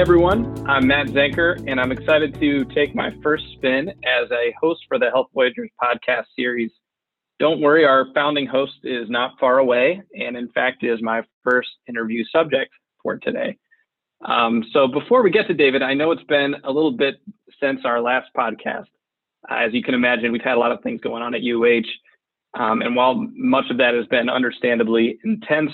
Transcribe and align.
Everyone. 0.00 0.66
I'm 0.66 0.86
Matt 0.86 1.08
Zenker, 1.08 1.62
and 1.70 1.78
I'm 1.78 1.92
excited 1.92 2.32
to 2.40 2.64
take 2.74 2.94
my 2.94 3.10
first 3.22 3.44
spin 3.52 3.90
as 3.90 4.30
a 4.30 4.54
host 4.58 4.80
for 4.88 4.98
the 4.98 5.10
Health 5.10 5.26
Voyagers 5.34 5.68
podcast 5.78 6.24
series. 6.34 6.70
Don't 7.38 7.60
worry, 7.60 7.84
our 7.84 8.06
founding 8.14 8.46
host 8.46 8.78
is 8.82 9.10
not 9.10 9.32
far 9.38 9.58
away, 9.58 10.00
and 10.18 10.38
in 10.38 10.48
fact, 10.52 10.84
is 10.84 11.02
my 11.02 11.22
first 11.44 11.68
interview 11.86 12.24
subject 12.32 12.72
for 13.02 13.18
today. 13.18 13.58
Um, 14.24 14.64
so, 14.72 14.88
before 14.88 15.22
we 15.22 15.30
get 15.30 15.46
to 15.48 15.54
David, 15.54 15.82
I 15.82 15.92
know 15.92 16.12
it's 16.12 16.24
been 16.24 16.54
a 16.64 16.72
little 16.72 16.92
bit 16.92 17.16
since 17.60 17.80
our 17.84 18.00
last 18.00 18.30
podcast. 18.34 18.86
As 19.50 19.74
you 19.74 19.82
can 19.82 19.92
imagine, 19.92 20.32
we've 20.32 20.40
had 20.40 20.56
a 20.56 20.60
lot 20.60 20.72
of 20.72 20.82
things 20.82 21.02
going 21.02 21.22
on 21.22 21.34
at 21.34 21.42
UH. 21.42 22.58
Um, 22.58 22.80
and 22.80 22.96
while 22.96 23.16
much 23.34 23.66
of 23.70 23.76
that 23.76 23.92
has 23.92 24.06
been 24.06 24.30
understandably 24.30 25.18
intense, 25.24 25.72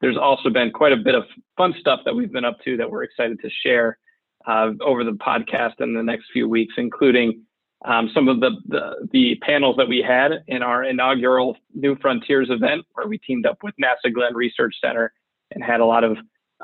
there's 0.00 0.16
also 0.16 0.50
been 0.50 0.70
quite 0.70 0.92
a 0.92 0.96
bit 0.96 1.14
of 1.14 1.24
fun 1.56 1.74
stuff 1.80 2.00
that 2.04 2.14
we've 2.14 2.32
been 2.32 2.44
up 2.44 2.58
to 2.64 2.76
that 2.76 2.90
we're 2.90 3.02
excited 3.02 3.38
to 3.40 3.50
share 3.64 3.98
uh, 4.46 4.70
over 4.80 5.04
the 5.04 5.12
podcast 5.12 5.80
in 5.80 5.94
the 5.94 6.02
next 6.02 6.26
few 6.32 6.48
weeks, 6.48 6.74
including 6.76 7.42
um, 7.84 8.10
some 8.12 8.28
of 8.28 8.40
the, 8.40 8.50
the, 8.66 9.08
the 9.12 9.36
panels 9.42 9.76
that 9.76 9.88
we 9.88 10.02
had 10.06 10.32
in 10.48 10.62
our 10.62 10.84
inaugural 10.84 11.56
New 11.74 11.96
Frontiers 11.96 12.48
event, 12.50 12.84
where 12.92 13.06
we 13.06 13.18
teamed 13.18 13.46
up 13.46 13.58
with 13.62 13.74
NASA 13.82 14.12
Glenn 14.12 14.34
Research 14.34 14.74
Center 14.82 15.12
and 15.52 15.62
had 15.62 15.80
a 15.80 15.84
lot 15.84 16.04
of 16.04 16.16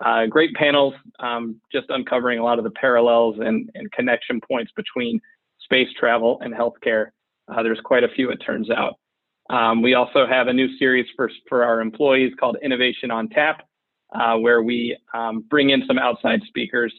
uh, 0.05 0.27
great 0.27 0.55
panels, 0.55 0.95
um, 1.21 1.61
just 1.71 1.87
uncovering 1.91 2.39
a 2.39 2.45
lot 2.45 2.59
of 2.59 2.65
the 2.65 2.71
parallels 2.71 3.37
and, 3.39 3.71
and 3.75 3.91
connection 3.93 4.41
points 4.41 4.73
between 4.75 5.21
space 5.61 5.89
travel 5.99 6.39
and 6.41 6.53
healthcare. 6.53 7.09
Uh, 7.49 7.63
there's 7.63 7.81
quite 7.85 8.03
a 8.03 8.09
few, 8.09 8.31
it 8.31 8.39
turns 8.39 8.71
out. 8.71 8.95
Um, 9.51 9.83
we 9.83 9.95
also 9.95 10.27
have 10.27 10.49
a 10.49 10.53
new 10.53 10.77
series 10.79 11.07
for, 11.17 11.31
for 11.49 11.65
our 11.65 11.81
employees 11.81 12.33
called 12.39 12.57
Innovation 12.63 13.11
on 13.11 13.29
Tap, 13.29 13.63
uh, 14.15 14.37
where 14.37 14.63
we 14.63 14.97
um, 15.13 15.45
bring 15.49 15.71
in 15.71 15.85
some 15.87 15.99
outside 15.99 16.41
speakers 16.47 16.93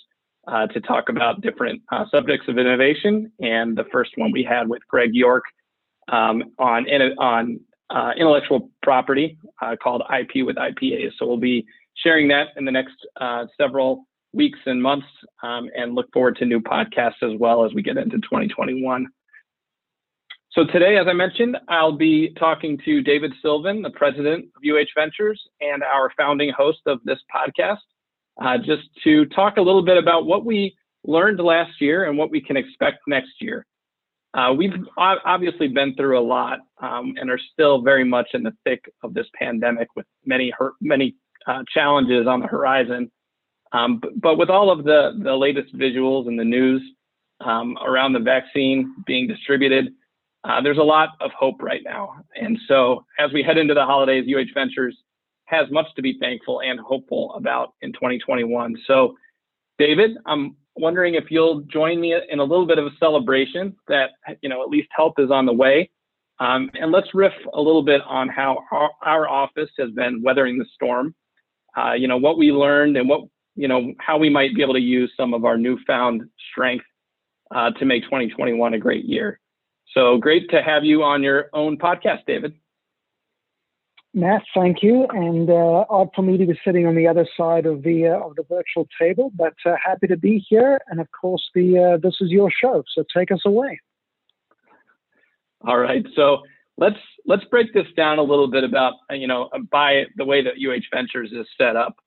uh, 0.47 0.67
to 0.67 0.79
talk 0.81 1.09
about 1.09 1.41
different 1.41 1.81
uh, 1.91 2.05
subjects 2.11 2.47
of 2.47 2.57
innovation. 2.57 3.31
And 3.39 3.75
the 3.75 3.85
first 3.91 4.11
one 4.15 4.31
we 4.31 4.43
had 4.43 4.67
with 4.67 4.81
Greg 4.87 5.11
York 5.13 5.43
um, 6.11 6.43
on, 6.59 6.85
on 7.17 7.59
uh, 7.89 8.11
intellectual 8.17 8.69
property 8.83 9.37
uh, 9.61 9.75
called 9.81 10.03
IP 10.13 10.45
with 10.45 10.55
IPAs. 10.55 11.11
So 11.17 11.25
we'll 11.25 11.37
be 11.37 11.65
sharing 11.95 12.27
that 12.27 12.49
in 12.57 12.65
the 12.65 12.71
next 12.71 12.95
uh, 13.19 13.45
several 13.59 14.05
weeks 14.33 14.59
and 14.65 14.81
months 14.81 15.07
um, 15.43 15.69
and 15.75 15.95
look 15.95 16.11
forward 16.13 16.35
to 16.37 16.45
new 16.45 16.59
podcasts 16.59 17.23
as 17.23 17.39
well 17.39 17.65
as 17.65 17.73
we 17.73 17.81
get 17.81 17.97
into 17.97 18.17
2021. 18.17 19.07
So 20.55 20.63
today, 20.63 20.95
as 20.95 21.05
I 21.05 21.11
mentioned, 21.11 21.57
I'll 21.67 21.97
be 21.97 22.33
talking 22.39 22.79
to 22.85 23.01
David 23.01 23.33
Sylvan, 23.41 23.81
the 23.81 23.89
president 23.89 24.45
of 24.55 24.61
UH 24.65 24.87
Ventures 24.97 25.41
and 25.59 25.83
our 25.83 26.13
founding 26.15 26.49
host 26.57 26.79
of 26.85 27.01
this 27.03 27.19
podcast, 27.33 27.79
uh, 28.41 28.57
just 28.57 28.83
to 29.03 29.25
talk 29.25 29.57
a 29.57 29.61
little 29.61 29.83
bit 29.83 29.97
about 29.97 30.25
what 30.25 30.45
we 30.45 30.73
learned 31.03 31.41
last 31.41 31.81
year 31.81 32.05
and 32.05 32.17
what 32.17 32.31
we 32.31 32.39
can 32.39 32.55
expect 32.55 32.99
next 33.05 33.33
year. 33.41 33.65
Uh, 34.33 34.53
we've 34.53 34.71
obviously 34.97 35.67
been 35.67 35.93
through 35.95 36.17
a 36.17 36.23
lot 36.23 36.59
um, 36.81 37.15
and 37.17 37.29
are 37.29 37.39
still 37.51 37.81
very 37.81 38.05
much 38.05 38.27
in 38.33 38.41
the 38.41 38.53
thick 38.63 38.85
of 39.03 39.13
this 39.13 39.27
pandemic 39.37 39.89
with 39.97 40.05
many 40.25 40.53
many 40.79 41.15
uh, 41.47 41.63
challenges 41.73 42.27
on 42.27 42.39
the 42.39 42.47
horizon. 42.47 43.11
Um, 43.73 43.99
but, 43.99 44.21
but, 44.21 44.37
with 44.37 44.49
all 44.49 44.71
of 44.71 44.85
the, 44.85 45.19
the 45.21 45.35
latest 45.35 45.75
visuals 45.75 46.29
and 46.29 46.39
the 46.39 46.45
news 46.45 46.81
um, 47.41 47.77
around 47.85 48.13
the 48.13 48.19
vaccine 48.19 48.95
being 49.05 49.27
distributed, 49.27 49.89
uh, 50.47 50.61
there's 50.61 50.77
a 50.77 50.83
lot 50.83 51.09
of 51.21 51.31
hope 51.31 51.61
right 51.61 51.81
now. 51.83 52.15
And 52.35 52.57
so 52.67 53.03
as 53.19 53.33
we 53.33 53.41
head 53.41 53.57
into 53.57 53.73
the 53.73 53.85
holidays, 53.85 54.25
UH 54.29 54.53
Ventures 54.53 54.95
has 55.45 55.69
much 55.71 55.87
to 55.95 56.01
be 56.01 56.17
thankful 56.19 56.61
and 56.61 56.79
hopeful 56.79 57.33
about 57.35 57.73
in 57.81 57.93
2021. 57.93 58.75
So, 58.85 59.15
David, 59.77 60.11
I'm 60.25 60.55
wondering 60.75 61.15
if 61.15 61.25
you'll 61.29 61.61
join 61.61 61.99
me 61.99 62.15
in 62.29 62.39
a 62.39 62.43
little 62.43 62.65
bit 62.65 62.77
of 62.77 62.85
a 62.85 62.91
celebration 62.99 63.75
that, 63.87 64.11
you 64.41 64.49
know, 64.49 64.61
at 64.61 64.69
least 64.69 64.87
help 64.95 65.19
is 65.19 65.31
on 65.31 65.45
the 65.45 65.53
way. 65.53 65.89
Um, 66.39 66.69
and 66.73 66.91
let's 66.91 67.13
riff 67.13 67.33
a 67.53 67.61
little 67.61 67.83
bit 67.83 68.01
on 68.05 68.27
how 68.29 68.63
our, 68.71 68.89
our 69.03 69.29
office 69.29 69.69
has 69.79 69.91
been 69.91 70.21
weathering 70.21 70.57
the 70.57 70.65
storm. 70.73 71.15
Uh, 71.77 71.93
you 71.93 72.07
know, 72.07 72.17
what 72.17 72.37
we 72.37 72.51
learned 72.51 72.97
and 72.97 73.07
what, 73.07 73.21
you 73.55 73.67
know, 73.67 73.93
how 73.99 74.17
we 74.17 74.29
might 74.29 74.53
be 74.53 74.61
able 74.61 74.73
to 74.73 74.79
use 74.79 75.11
some 75.17 75.33
of 75.33 75.45
our 75.45 75.57
newfound 75.57 76.23
strength 76.51 76.85
uh, 77.53 77.71
to 77.71 77.85
make 77.85 78.03
2021 78.03 78.73
a 78.73 78.79
great 78.79 79.05
year. 79.05 79.39
So 79.93 80.17
great 80.17 80.49
to 80.49 80.61
have 80.61 80.83
you 80.83 81.03
on 81.03 81.23
your 81.23 81.49
own 81.53 81.77
podcast, 81.77 82.25
David. 82.27 82.53
Matt, 84.13 84.43
thank 84.53 84.81
you, 84.81 85.05
and 85.09 85.49
uh, 85.49 85.83
odd 85.89 86.09
for 86.15 86.21
me 86.21 86.37
to 86.37 86.45
be 86.45 86.57
sitting 86.63 86.87
on 86.87 86.95
the 86.95 87.05
other 87.05 87.27
side 87.35 87.65
of 87.65 87.83
the 87.83 88.07
uh, 88.07 88.25
of 88.25 88.37
the 88.37 88.43
virtual 88.43 88.87
table, 88.97 89.29
but 89.35 89.53
uh, 89.65 89.75
happy 89.85 90.07
to 90.07 90.15
be 90.15 90.43
here. 90.47 90.79
And 90.87 91.01
of 91.01 91.07
course, 91.11 91.43
the 91.53 91.95
uh, 91.95 91.97
this 92.01 92.15
is 92.21 92.29
your 92.29 92.49
show, 92.49 92.81
so 92.93 93.03
take 93.13 93.29
us 93.29 93.41
away. 93.45 93.81
All 95.67 95.77
right, 95.77 96.05
so 96.15 96.43
let's 96.77 96.95
let's 97.25 97.43
break 97.45 97.73
this 97.73 97.87
down 97.97 98.17
a 98.17 98.23
little 98.23 98.47
bit 98.47 98.63
about 98.63 98.93
you 99.09 99.27
know 99.27 99.49
by 99.69 100.03
the 100.15 100.23
way 100.23 100.41
that 100.41 100.53
UH 100.65 100.95
Ventures 100.95 101.33
is 101.33 101.45
set 101.57 101.75
up, 101.75 101.97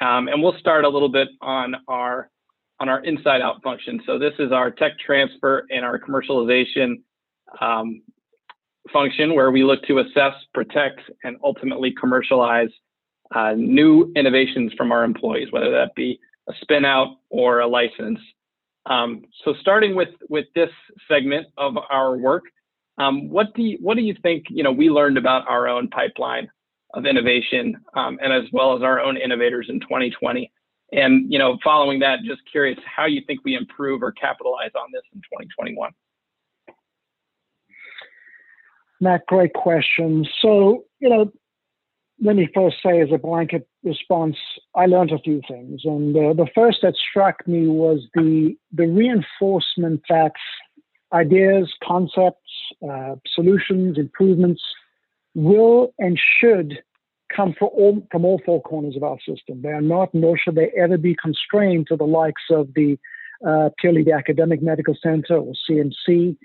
um, 0.00 0.26
and 0.26 0.42
we'll 0.42 0.58
start 0.58 0.84
a 0.84 0.88
little 0.88 1.10
bit 1.10 1.28
on 1.40 1.76
our 1.86 2.28
on 2.82 2.88
our 2.88 3.02
inside 3.04 3.40
out 3.40 3.62
function. 3.62 4.00
So 4.04 4.18
this 4.18 4.32
is 4.40 4.50
our 4.50 4.72
tech 4.72 4.98
transfer 4.98 5.64
and 5.70 5.84
our 5.84 6.00
commercialization 6.00 6.96
um, 7.60 8.02
function 8.92 9.36
where 9.36 9.52
we 9.52 9.62
look 9.62 9.84
to 9.84 10.00
assess, 10.00 10.34
protect, 10.52 11.00
and 11.22 11.36
ultimately 11.44 11.94
commercialize 11.98 12.70
uh, 13.32 13.52
new 13.52 14.12
innovations 14.16 14.72
from 14.76 14.90
our 14.90 15.04
employees, 15.04 15.46
whether 15.52 15.70
that 15.70 15.94
be 15.94 16.18
a 16.48 16.52
spin 16.60 16.84
out 16.84 17.18
or 17.30 17.60
a 17.60 17.68
license. 17.68 18.18
Um, 18.86 19.26
so 19.44 19.54
starting 19.60 19.94
with, 19.94 20.08
with 20.28 20.46
this 20.56 20.70
segment 21.06 21.46
of 21.56 21.76
our 21.88 22.16
work, 22.16 22.42
um, 22.98 23.28
what 23.30 23.54
do 23.54 23.62
you, 23.62 23.78
what 23.80 23.96
do 23.96 24.02
you 24.02 24.16
think, 24.22 24.46
you 24.50 24.64
know, 24.64 24.72
we 24.72 24.90
learned 24.90 25.18
about 25.18 25.46
our 25.48 25.68
own 25.68 25.86
pipeline 25.86 26.50
of 26.94 27.06
innovation 27.06 27.76
um, 27.94 28.18
and 28.20 28.32
as 28.32 28.50
well 28.52 28.76
as 28.76 28.82
our 28.82 28.98
own 28.98 29.16
innovators 29.16 29.66
in 29.68 29.78
2020? 29.78 30.50
And 30.92 31.32
you 31.32 31.38
know, 31.38 31.58
following 31.64 32.00
that, 32.00 32.20
just 32.24 32.42
curious 32.50 32.78
how 32.84 33.06
you 33.06 33.22
think 33.26 33.40
we 33.44 33.54
improve 33.54 34.02
or 34.02 34.12
capitalize 34.12 34.70
on 34.74 34.88
this 34.92 35.02
in 35.14 35.20
2021. 35.20 35.90
Matt, 39.00 39.26
great 39.26 39.54
question. 39.54 40.26
So, 40.40 40.84
you 41.00 41.08
know, 41.08 41.32
let 42.20 42.36
me 42.36 42.48
first 42.54 42.76
say 42.84 43.00
as 43.00 43.08
a 43.12 43.18
blanket 43.18 43.66
response, 43.82 44.36
I 44.76 44.86
learned 44.86 45.10
a 45.10 45.18
few 45.18 45.40
things. 45.48 45.80
And 45.84 46.16
uh, 46.16 46.34
the 46.34 46.46
first 46.54 46.78
that 46.82 46.94
struck 46.94 47.46
me 47.48 47.66
was 47.66 48.06
the, 48.14 48.54
the 48.72 48.86
reinforcement 48.86 50.02
that 50.08 50.32
ideas, 51.12 51.72
concepts, 51.82 52.38
uh, 52.88 53.16
solutions, 53.34 53.98
improvements 53.98 54.62
will 55.34 55.92
and 55.98 56.16
should 56.40 56.80
come 57.34 57.54
from 57.58 57.68
all, 57.72 58.06
from 58.10 58.24
all 58.24 58.40
four 58.44 58.62
corners 58.62 58.96
of 58.96 59.02
our 59.02 59.18
system. 59.18 59.62
They 59.62 59.70
are 59.70 59.80
not, 59.80 60.12
nor 60.14 60.36
should 60.38 60.54
they 60.54 60.70
ever 60.76 60.98
be 60.98 61.14
constrained 61.14 61.86
to 61.88 61.96
the 61.96 62.04
likes 62.04 62.42
of 62.50 62.68
the 62.74 62.98
uh, 63.46 63.70
purely 63.78 64.04
the 64.04 64.12
academic 64.12 64.62
medical 64.62 64.96
center 65.02 65.36
or 65.36 65.52
CMC. 65.68 66.36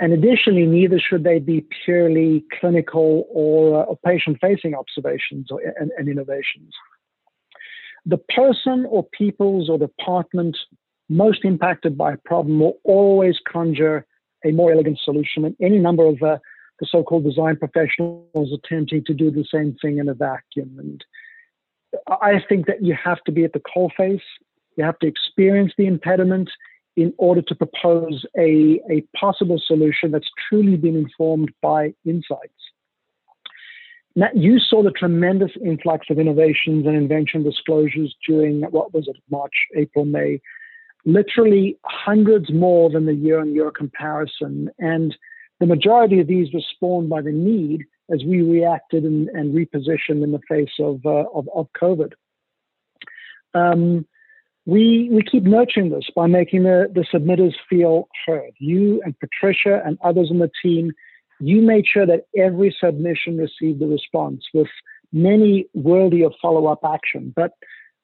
And 0.00 0.12
additionally, 0.12 0.66
neither 0.66 0.98
should 0.98 1.24
they 1.24 1.38
be 1.38 1.64
purely 1.84 2.44
clinical 2.58 3.26
or, 3.30 3.82
uh, 3.82 3.84
or 3.84 3.98
patient-facing 4.04 4.74
observations 4.74 5.48
or, 5.50 5.60
and, 5.78 5.90
and 5.96 6.08
innovations. 6.08 6.72
The 8.06 8.18
person 8.18 8.86
or 8.88 9.06
peoples 9.16 9.68
or 9.68 9.78
department 9.78 10.56
most 11.08 11.44
impacted 11.44 11.96
by 11.96 12.14
a 12.14 12.16
problem 12.16 12.58
will 12.58 12.78
always 12.84 13.36
conjure 13.46 14.06
a 14.44 14.50
more 14.50 14.72
elegant 14.72 14.98
solution. 15.04 15.44
And 15.44 15.54
any 15.60 15.78
number 15.78 16.06
of 16.06 16.20
uh, 16.22 16.38
the 16.82 16.88
so-called 16.90 17.22
design 17.22 17.56
professionals 17.56 18.52
attempting 18.52 19.04
to 19.04 19.14
do 19.14 19.30
the 19.30 19.44
same 19.54 19.76
thing 19.80 19.98
in 19.98 20.08
a 20.08 20.14
vacuum. 20.14 20.74
And 20.80 21.04
I 22.08 22.42
think 22.48 22.66
that 22.66 22.82
you 22.82 22.96
have 23.02 23.22
to 23.24 23.30
be 23.30 23.44
at 23.44 23.52
the 23.52 23.60
coalface. 23.60 24.20
You 24.76 24.82
have 24.82 24.98
to 24.98 25.06
experience 25.06 25.72
the 25.78 25.86
impediment 25.86 26.50
in 26.96 27.14
order 27.18 27.40
to 27.40 27.54
propose 27.54 28.26
a, 28.36 28.80
a 28.90 29.02
possible 29.16 29.62
solution 29.64 30.10
that's 30.10 30.28
truly 30.48 30.76
been 30.76 30.96
informed 30.96 31.52
by 31.62 31.94
insights. 32.04 32.52
Now, 34.16 34.30
you 34.34 34.58
saw 34.58 34.82
the 34.82 34.90
tremendous 34.90 35.52
influx 35.64 36.08
of 36.10 36.18
innovations 36.18 36.84
and 36.84 36.96
invention 36.96 37.44
disclosures 37.44 38.14
during 38.26 38.62
what 38.62 38.92
was 38.92 39.06
it, 39.06 39.16
March, 39.30 39.54
April, 39.76 40.04
May, 40.04 40.40
literally 41.04 41.78
hundreds 41.84 42.52
more 42.52 42.90
than 42.90 43.06
the 43.06 43.14
year 43.14 43.38
on 43.38 43.54
year 43.54 43.70
comparison. 43.70 44.68
And 44.80 45.16
the 45.62 45.66
majority 45.68 46.18
of 46.18 46.26
these 46.26 46.52
were 46.52 46.60
spawned 46.74 47.08
by 47.08 47.22
the 47.22 47.30
need 47.30 47.84
as 48.12 48.24
we 48.24 48.42
reacted 48.42 49.04
and, 49.04 49.28
and 49.28 49.54
repositioned 49.54 50.24
in 50.24 50.32
the 50.32 50.40
face 50.48 50.72
of, 50.80 51.06
uh, 51.06 51.22
of, 51.32 51.48
of, 51.54 51.68
COVID. 51.80 52.14
Um, 53.54 54.04
we, 54.66 55.08
we 55.12 55.22
keep 55.22 55.44
nurturing 55.44 55.90
this 55.90 56.10
by 56.16 56.26
making 56.26 56.64
the, 56.64 56.90
the 56.92 57.06
submitters 57.14 57.54
feel 57.70 58.08
heard. 58.26 58.50
You 58.58 59.02
and 59.04 59.14
Patricia 59.20 59.80
and 59.86 59.98
others 60.02 60.30
on 60.32 60.40
the 60.40 60.50
team, 60.64 60.90
you 61.38 61.62
made 61.62 61.86
sure 61.86 62.06
that 62.06 62.26
every 62.36 62.76
submission 62.80 63.38
received 63.38 63.80
a 63.82 63.86
response 63.86 64.42
with 64.52 64.68
many 65.12 65.66
worthy 65.74 66.22
of 66.22 66.34
follow 66.42 66.66
up 66.66 66.80
action. 66.84 67.32
But 67.36 67.52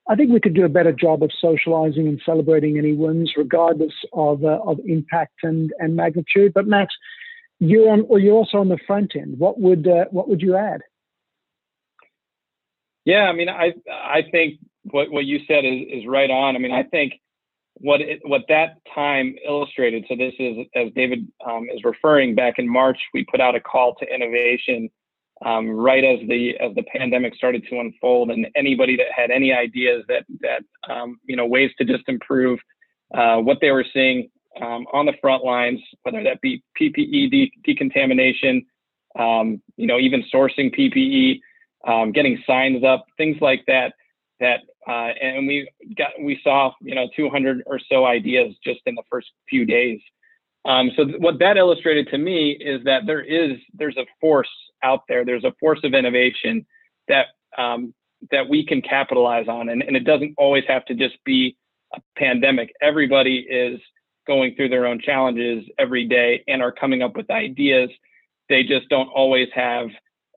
I 0.08 0.14
think 0.14 0.30
we 0.30 0.38
could 0.38 0.54
do 0.54 0.64
a 0.64 0.68
better 0.68 0.92
job 0.92 1.24
of 1.24 1.32
socializing 1.40 2.06
and 2.06 2.22
celebrating 2.24 2.78
any 2.78 2.92
wins, 2.92 3.32
regardless 3.36 3.94
of 4.12 4.44
uh, 4.44 4.60
of 4.64 4.78
impact 4.86 5.34
and, 5.42 5.72
and 5.80 5.96
magnitude. 5.96 6.54
But 6.54 6.68
Matt, 6.68 6.88
you're 7.60 7.90
on, 7.90 8.06
or 8.08 8.18
you're 8.18 8.34
also 8.34 8.58
on 8.58 8.68
the 8.68 8.78
front 8.86 9.16
end. 9.16 9.38
What 9.38 9.60
would 9.60 9.86
uh, 9.86 10.06
what 10.10 10.28
would 10.28 10.40
you 10.40 10.56
add? 10.56 10.82
Yeah, 13.04 13.24
I 13.24 13.32
mean, 13.32 13.48
I 13.48 13.74
I 13.90 14.22
think 14.30 14.60
what 14.84 15.10
what 15.10 15.24
you 15.24 15.40
said 15.46 15.64
is 15.64 16.02
is 16.02 16.06
right 16.06 16.30
on. 16.30 16.56
I 16.56 16.58
mean, 16.58 16.72
I 16.72 16.82
think 16.82 17.14
what 17.80 18.00
it, 18.00 18.20
what 18.24 18.42
that 18.48 18.78
time 18.94 19.36
illustrated. 19.46 20.04
So 20.08 20.16
this 20.16 20.34
is 20.38 20.66
as 20.74 20.92
David 20.94 21.26
um, 21.46 21.68
is 21.74 21.82
referring 21.84 22.34
back 22.34 22.58
in 22.58 22.68
March, 22.68 22.98
we 23.14 23.24
put 23.24 23.40
out 23.40 23.54
a 23.54 23.60
call 23.60 23.94
to 23.96 24.14
innovation 24.14 24.90
um, 25.44 25.70
right 25.70 26.04
as 26.04 26.18
the 26.28 26.56
as 26.58 26.74
the 26.74 26.82
pandemic 26.82 27.34
started 27.34 27.64
to 27.70 27.78
unfold, 27.78 28.30
and 28.30 28.46
anybody 28.56 28.96
that 28.96 29.06
had 29.14 29.30
any 29.30 29.52
ideas 29.52 30.04
that 30.08 30.24
that 30.40 30.62
um, 30.92 31.18
you 31.24 31.36
know 31.36 31.46
ways 31.46 31.70
to 31.78 31.84
just 31.84 32.04
improve 32.08 32.58
uh, 33.14 33.36
what 33.36 33.58
they 33.60 33.70
were 33.70 33.86
seeing 33.92 34.28
um, 34.60 34.86
on 34.92 35.06
the 35.06 35.14
front 35.20 35.44
lines, 35.44 35.80
whether 36.02 36.22
that 36.22 36.40
be 36.40 36.62
PPE 36.80 37.30
de- 37.30 37.52
decontamination, 37.64 38.64
um, 39.18 39.62
you 39.76 39.86
know, 39.86 39.98
even 39.98 40.24
sourcing 40.32 40.74
PPE, 40.74 41.40
um, 41.86 42.12
getting 42.12 42.42
signs 42.46 42.84
up, 42.84 43.06
things 43.16 43.36
like 43.40 43.64
that. 43.66 43.92
That 44.40 44.60
uh, 44.86 45.12
and 45.20 45.46
we 45.48 45.68
got 45.96 46.10
we 46.22 46.40
saw 46.44 46.72
you 46.80 46.94
know 46.94 47.08
200 47.16 47.62
or 47.66 47.80
so 47.90 48.06
ideas 48.06 48.54
just 48.64 48.80
in 48.86 48.94
the 48.94 49.02
first 49.10 49.28
few 49.48 49.64
days. 49.64 50.00
Um, 50.64 50.90
so 50.96 51.04
th- 51.04 51.18
what 51.18 51.38
that 51.40 51.56
illustrated 51.56 52.08
to 52.08 52.18
me 52.18 52.52
is 52.52 52.84
that 52.84 53.02
there 53.06 53.20
is 53.20 53.58
there's 53.74 53.96
a 53.96 54.06
force 54.20 54.48
out 54.82 55.00
there. 55.08 55.24
There's 55.24 55.44
a 55.44 55.54
force 55.58 55.80
of 55.82 55.94
innovation 55.94 56.64
that 57.08 57.26
um, 57.56 57.94
that 58.30 58.48
we 58.48 58.64
can 58.64 58.82
capitalize 58.82 59.48
on, 59.48 59.68
and, 59.68 59.82
and 59.82 59.96
it 59.96 60.04
doesn't 60.04 60.34
always 60.36 60.64
have 60.68 60.84
to 60.86 60.94
just 60.94 61.16
be 61.24 61.56
a 61.94 62.00
pandemic. 62.16 62.72
Everybody 62.80 63.38
is 63.38 63.80
going 64.28 64.54
through 64.54 64.68
their 64.68 64.86
own 64.86 65.00
challenges 65.00 65.64
every 65.78 66.06
day 66.06 66.44
and 66.46 66.62
are 66.62 66.70
coming 66.70 67.02
up 67.02 67.16
with 67.16 67.28
ideas. 67.30 67.90
They 68.48 68.62
just 68.62 68.88
don't 68.88 69.08
always 69.08 69.48
have 69.54 69.88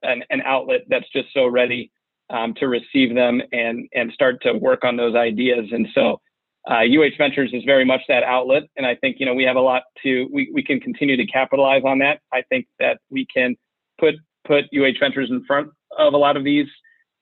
an, 0.02 0.24
an 0.30 0.42
outlet 0.44 0.80
that's 0.88 1.08
just 1.12 1.28
so 1.32 1.46
ready 1.46 1.92
um, 2.30 2.54
to 2.54 2.66
receive 2.66 3.14
them 3.14 3.40
and 3.52 3.88
and 3.94 4.10
start 4.12 4.42
to 4.42 4.54
work 4.54 4.84
on 4.84 4.96
those 4.96 5.14
ideas. 5.14 5.66
And 5.70 5.86
so, 5.94 6.20
uh, 6.68 6.80
UH 6.80 7.16
Ventures 7.18 7.50
is 7.52 7.62
very 7.64 7.84
much 7.84 8.00
that 8.08 8.24
outlet. 8.24 8.64
And 8.76 8.86
I 8.86 8.96
think 8.96 9.16
you 9.20 9.26
know 9.26 9.34
we 9.34 9.44
have 9.44 9.56
a 9.56 9.60
lot 9.60 9.84
to 10.02 10.28
we 10.32 10.50
we 10.52 10.64
can 10.64 10.80
continue 10.80 11.16
to 11.16 11.26
capitalize 11.26 11.82
on 11.84 11.98
that. 11.98 12.20
I 12.32 12.42
think 12.48 12.66
that 12.80 12.98
we 13.10 13.26
can 13.26 13.54
put 14.00 14.14
put 14.44 14.64
UH 14.74 14.98
Ventures 14.98 15.30
in 15.30 15.44
front 15.44 15.68
of 15.98 16.14
a 16.14 16.16
lot 16.16 16.36
of 16.36 16.44
these 16.44 16.66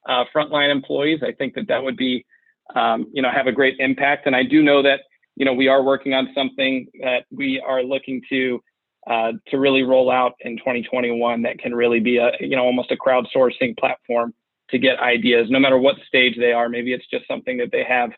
uh, 0.09 0.25
frontline 0.35 0.71
employees. 0.71 1.21
I 1.23 1.33
think 1.33 1.55
that 1.55 1.69
that 1.69 1.83
would 1.83 1.97
be 1.97 2.25
um, 2.75 3.07
you 3.13 3.21
know 3.21 3.31
have 3.31 3.49
a 3.49 3.53
great 3.53 3.77
impact. 3.81 4.27
And 4.27 4.37
I 4.37 4.45
do 4.45 4.63
know 4.63 4.83
that 4.83 5.01
you 5.41 5.47
know, 5.47 5.55
we 5.55 5.69
are 5.69 5.83
working 5.83 6.13
on 6.13 6.29
something 6.35 6.87
that 7.01 7.25
we 7.31 7.59
are 7.67 7.83
looking 7.83 8.21
to 8.29 8.63
uh, 9.07 9.33
to 9.47 9.59
really 9.59 9.83
roll 9.83 10.11
out 10.11 10.35
in 10.41 10.59
2021 10.59 11.41
that 11.41 11.59
can 11.59 11.75
really 11.75 11.99
be 11.99 12.19
a 12.19 12.31
you 12.41 12.55
know 12.55 12.65
almost 12.65 12.93
a 12.93 12.97
crowdsourcing 12.97 13.77
platform 13.79 14.35
to 14.69 14.79
get 14.79 15.01
ideas, 15.01 15.47
no 15.49 15.59
matter 15.59 15.79
what 15.79 15.97
stage 16.07 16.37
they 16.39 16.53
are. 16.53 16.69
Maybe 16.69 16.93
it's 16.93 17.07
just 17.11 17.27
something 17.27 17.57
that 17.57 17.73
they 17.73 17.83
have, 17.85 18.11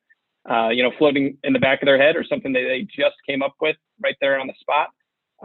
uh, 0.51 0.71
you 0.71 0.83
know, 0.83 0.91
floating 0.99 1.39
in 1.45 1.53
the 1.53 1.61
back 1.61 1.81
of 1.81 1.87
their 1.87 1.97
head, 1.97 2.17
or 2.17 2.25
something 2.25 2.53
that 2.55 2.65
they 2.67 2.83
just 2.91 3.15
came 3.25 3.41
up 3.41 3.55
with 3.61 3.77
right 4.03 4.17
there 4.21 4.41
on 4.41 4.49
the 4.49 4.55
spot 4.59 4.89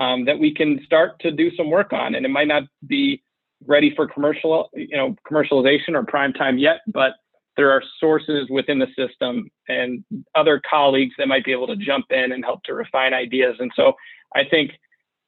um, 0.01 0.25
that 0.25 0.39
we 0.39 0.51
can 0.51 0.81
start 0.83 1.19
to 1.19 1.29
do 1.29 1.56
some 1.56 1.69
work 1.69 1.94
on. 1.94 2.15
And 2.15 2.25
it 2.25 2.29
might 2.29 2.47
not 2.47 2.63
be 2.88 3.21
ready 3.68 3.94
for 3.95 4.07
commercial, 4.07 4.71
you 4.74 4.97
know, 4.97 5.15
commercialization 5.29 5.94
or 5.94 6.03
prime 6.03 6.33
time 6.33 6.57
yet, 6.57 6.81
but 6.88 7.12
there 7.57 7.71
are 7.71 7.81
sources 8.00 8.48
within 8.50 8.80
the 8.80 8.88
system 8.95 9.50
and 9.68 10.04
other 10.36 10.62
colleagues 10.69 11.15
that 11.18 11.27
might 11.27 11.44
be 11.44 11.51
able 11.51 11.68
to 11.68 11.75
jump 11.75 12.06
in 12.12 12.31
and 12.31 12.45
help 12.45 12.63
to 12.63 12.74
refine 12.74 13.13
ideas. 13.13 13.56
And 13.59 13.71
so 13.75 13.94
I 14.36 14.44
think 14.50 14.71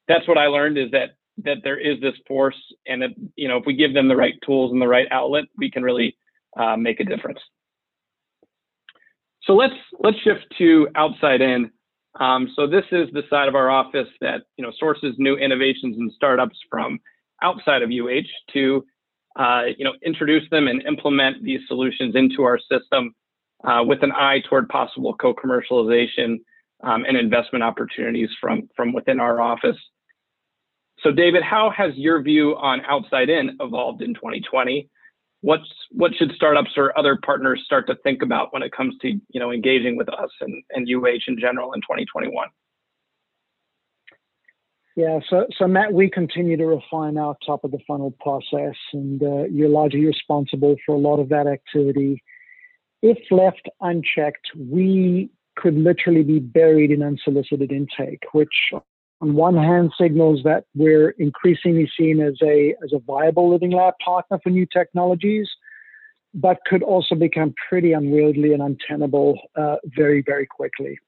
that's 0.08 0.26
what 0.26 0.38
I 0.38 0.46
learned 0.46 0.78
is 0.78 0.90
that 0.92 1.10
that 1.44 1.58
there 1.64 1.78
is 1.78 1.98
this 2.00 2.14
force, 2.28 2.56
and 2.86 3.02
that 3.02 3.10
you 3.36 3.48
know 3.48 3.56
if 3.56 3.64
we 3.66 3.74
give 3.74 3.94
them 3.94 4.08
the 4.08 4.16
right 4.16 4.34
tools 4.44 4.72
and 4.72 4.80
the 4.80 4.88
right 4.88 5.08
outlet, 5.10 5.44
we 5.58 5.70
can 5.70 5.82
really 5.82 6.16
uh, 6.58 6.76
make 6.76 7.00
a 7.00 7.04
difference. 7.04 7.40
So 9.44 9.54
let's 9.54 9.74
let's 9.98 10.18
shift 10.18 10.44
to 10.58 10.88
outside 10.96 11.40
in. 11.40 11.70
Um, 12.18 12.52
so 12.56 12.66
this 12.66 12.84
is 12.92 13.08
the 13.12 13.22
side 13.30 13.48
of 13.48 13.54
our 13.54 13.70
office 13.70 14.08
that 14.20 14.42
you 14.56 14.64
know 14.64 14.72
sources 14.78 15.14
new 15.18 15.36
innovations 15.36 15.96
and 15.98 16.12
startups 16.12 16.58
from 16.68 17.00
outside 17.42 17.82
of 17.82 17.90
UH 17.90 18.28
to 18.52 18.84
uh, 19.40 19.62
you 19.78 19.84
know, 19.86 19.94
introduce 20.04 20.48
them 20.50 20.68
and 20.68 20.82
implement 20.82 21.42
these 21.42 21.60
solutions 21.66 22.14
into 22.14 22.42
our 22.42 22.58
system 22.58 23.14
uh, 23.64 23.82
with 23.82 24.02
an 24.02 24.12
eye 24.12 24.42
toward 24.48 24.68
possible 24.68 25.14
co-commercialization 25.14 26.36
um, 26.82 27.04
and 27.06 27.16
investment 27.16 27.64
opportunities 27.64 28.28
from, 28.38 28.68
from 28.76 28.92
within 28.92 29.18
our 29.18 29.40
office. 29.40 29.76
So 31.02 31.10
David, 31.10 31.42
how 31.42 31.72
has 31.74 31.92
your 31.94 32.22
view 32.22 32.54
on 32.56 32.82
outside 32.86 33.30
in 33.30 33.56
evolved 33.60 34.02
in 34.02 34.12
2020? 34.12 34.90
What's, 35.40 35.64
what 35.90 36.14
should 36.14 36.32
startups 36.32 36.72
or 36.76 36.96
other 36.98 37.18
partners 37.24 37.62
start 37.64 37.86
to 37.86 37.94
think 38.02 38.22
about 38.22 38.52
when 38.52 38.62
it 38.62 38.72
comes 38.72 38.94
to 39.00 39.08
you 39.08 39.40
know, 39.40 39.50
engaging 39.50 39.96
with 39.96 40.10
us 40.10 40.30
and, 40.42 40.62
and 40.70 40.86
UH 40.86 41.28
in 41.28 41.38
general 41.40 41.72
in 41.72 41.80
2021? 41.80 42.46
Yeah, 45.00 45.20
so 45.30 45.46
so 45.56 45.66
Matt, 45.66 45.94
we 45.94 46.10
continue 46.10 46.58
to 46.58 46.66
refine 46.66 47.16
our 47.16 47.34
top 47.46 47.64
of 47.64 47.70
the 47.70 47.78
funnel 47.88 48.14
process, 48.20 48.76
and 48.92 49.22
uh, 49.22 49.44
you're 49.44 49.70
largely 49.70 50.04
responsible 50.04 50.76
for 50.84 50.94
a 50.94 50.98
lot 50.98 51.20
of 51.20 51.30
that 51.30 51.46
activity. 51.46 52.22
If 53.00 53.16
left 53.30 53.66
unchecked, 53.80 54.48
we 54.58 55.30
could 55.56 55.74
literally 55.74 56.22
be 56.22 56.38
buried 56.38 56.90
in 56.90 57.02
unsolicited 57.02 57.72
intake, 57.72 58.24
which 58.32 58.72
on 59.22 59.32
one 59.32 59.56
hand 59.56 59.90
signals 59.98 60.42
that 60.44 60.64
we're 60.74 61.10
increasingly 61.18 61.90
seen 61.98 62.20
as 62.20 62.34
a 62.42 62.74
as 62.84 62.92
a 62.92 62.98
viable 62.98 63.48
living 63.48 63.70
lab 63.70 63.94
partner 64.04 64.38
for 64.42 64.50
new 64.50 64.66
technologies, 64.70 65.48
but 66.34 66.58
could 66.66 66.82
also 66.82 67.14
become 67.14 67.54
pretty 67.70 67.94
unwieldy 67.94 68.52
and 68.52 68.62
untenable 68.62 69.40
uh, 69.56 69.76
very 69.96 70.20
very 70.20 70.44
quickly. 70.44 70.98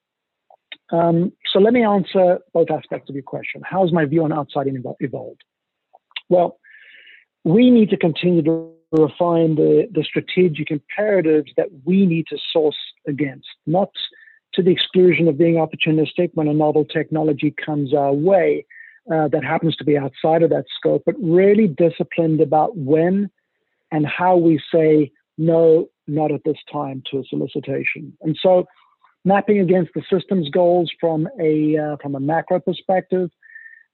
Um, 0.92 1.32
so 1.50 1.58
let 1.58 1.72
me 1.72 1.84
answer 1.84 2.38
both 2.52 2.70
aspects 2.70 3.08
of 3.08 3.14
your 3.14 3.24
question. 3.24 3.62
How 3.64 3.82
has 3.82 3.92
my 3.92 4.04
view 4.04 4.24
on 4.24 4.32
outside 4.32 4.66
evolved? 4.68 5.42
Well, 6.28 6.58
we 7.44 7.70
need 7.70 7.90
to 7.90 7.96
continue 7.96 8.42
to 8.42 8.72
refine 8.92 9.56
the, 9.56 9.88
the 9.90 10.04
strategic 10.04 10.70
imperatives 10.70 11.50
that 11.56 11.68
we 11.84 12.06
need 12.06 12.26
to 12.28 12.38
source 12.52 12.76
against, 13.08 13.48
not 13.66 13.90
to 14.54 14.62
the 14.62 14.70
exclusion 14.70 15.28
of 15.28 15.38
being 15.38 15.54
opportunistic 15.54 16.30
when 16.34 16.46
a 16.46 16.52
novel 16.52 16.84
technology 16.84 17.54
comes 17.64 17.94
our 17.94 18.12
way 18.12 18.66
uh, 19.10 19.28
that 19.28 19.42
happens 19.42 19.74
to 19.76 19.84
be 19.84 19.96
outside 19.96 20.42
of 20.42 20.50
that 20.50 20.66
scope, 20.76 21.02
but 21.06 21.14
really 21.20 21.66
disciplined 21.66 22.40
about 22.40 22.76
when 22.76 23.30
and 23.90 24.06
how 24.06 24.36
we 24.36 24.60
say 24.72 25.10
no, 25.38 25.88
not 26.06 26.30
at 26.30 26.42
this 26.44 26.58
time 26.70 27.02
to 27.10 27.18
a 27.18 27.24
solicitation. 27.24 28.16
And 28.20 28.38
so 28.40 28.66
mapping 29.24 29.60
against 29.60 29.92
the 29.94 30.02
system's 30.10 30.48
goals 30.50 30.90
from 31.00 31.28
a 31.40 31.76
uh, 31.76 31.96
from 32.02 32.14
a 32.14 32.20
macro 32.20 32.60
perspective, 32.60 33.30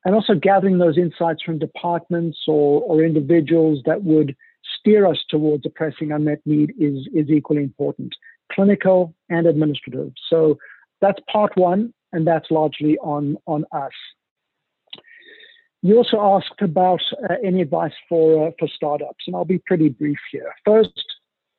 and 0.05 0.15
also 0.15 0.35
gathering 0.35 0.79
those 0.79 0.99
insights 0.99 1.43
from 1.43 1.59
departments 1.59 2.39
or, 2.47 2.83
or 2.83 3.03
individuals 3.03 3.81
that 3.87 4.05
would 4.05 4.37
steer 4.79 5.07
us 5.07 5.19
towards 5.29 5.67
a 5.67 5.71
pressing 5.71 6.13
unmet 6.13 6.41
need 6.47 6.73
is 6.79 7.09
is 7.15 7.29
equally 7.31 7.63
important, 7.63 8.15
clinical 8.53 9.15
and 9.29 9.47
administrative. 9.47 10.13
So 10.29 10.59
that's 11.01 11.19
part 11.31 11.57
one, 11.57 11.93
and 12.13 12.27
that's 12.27 12.51
largely 12.51 12.99
on 12.99 13.37
on 13.47 13.65
us. 13.73 13.93
You 15.83 15.97
also 15.97 16.21
asked 16.21 16.61
about 16.61 17.01
uh, 17.31 17.35
any 17.45 17.63
advice 17.63 17.93
for 18.09 18.49
uh, 18.49 18.51
for 18.59 18.69
startups, 18.69 19.25
and 19.27 19.37
I'll 19.37 19.45
be 19.45 19.63
pretty 19.67 19.91
brief 19.91 20.19
here. 20.33 20.53
First, 20.65 21.05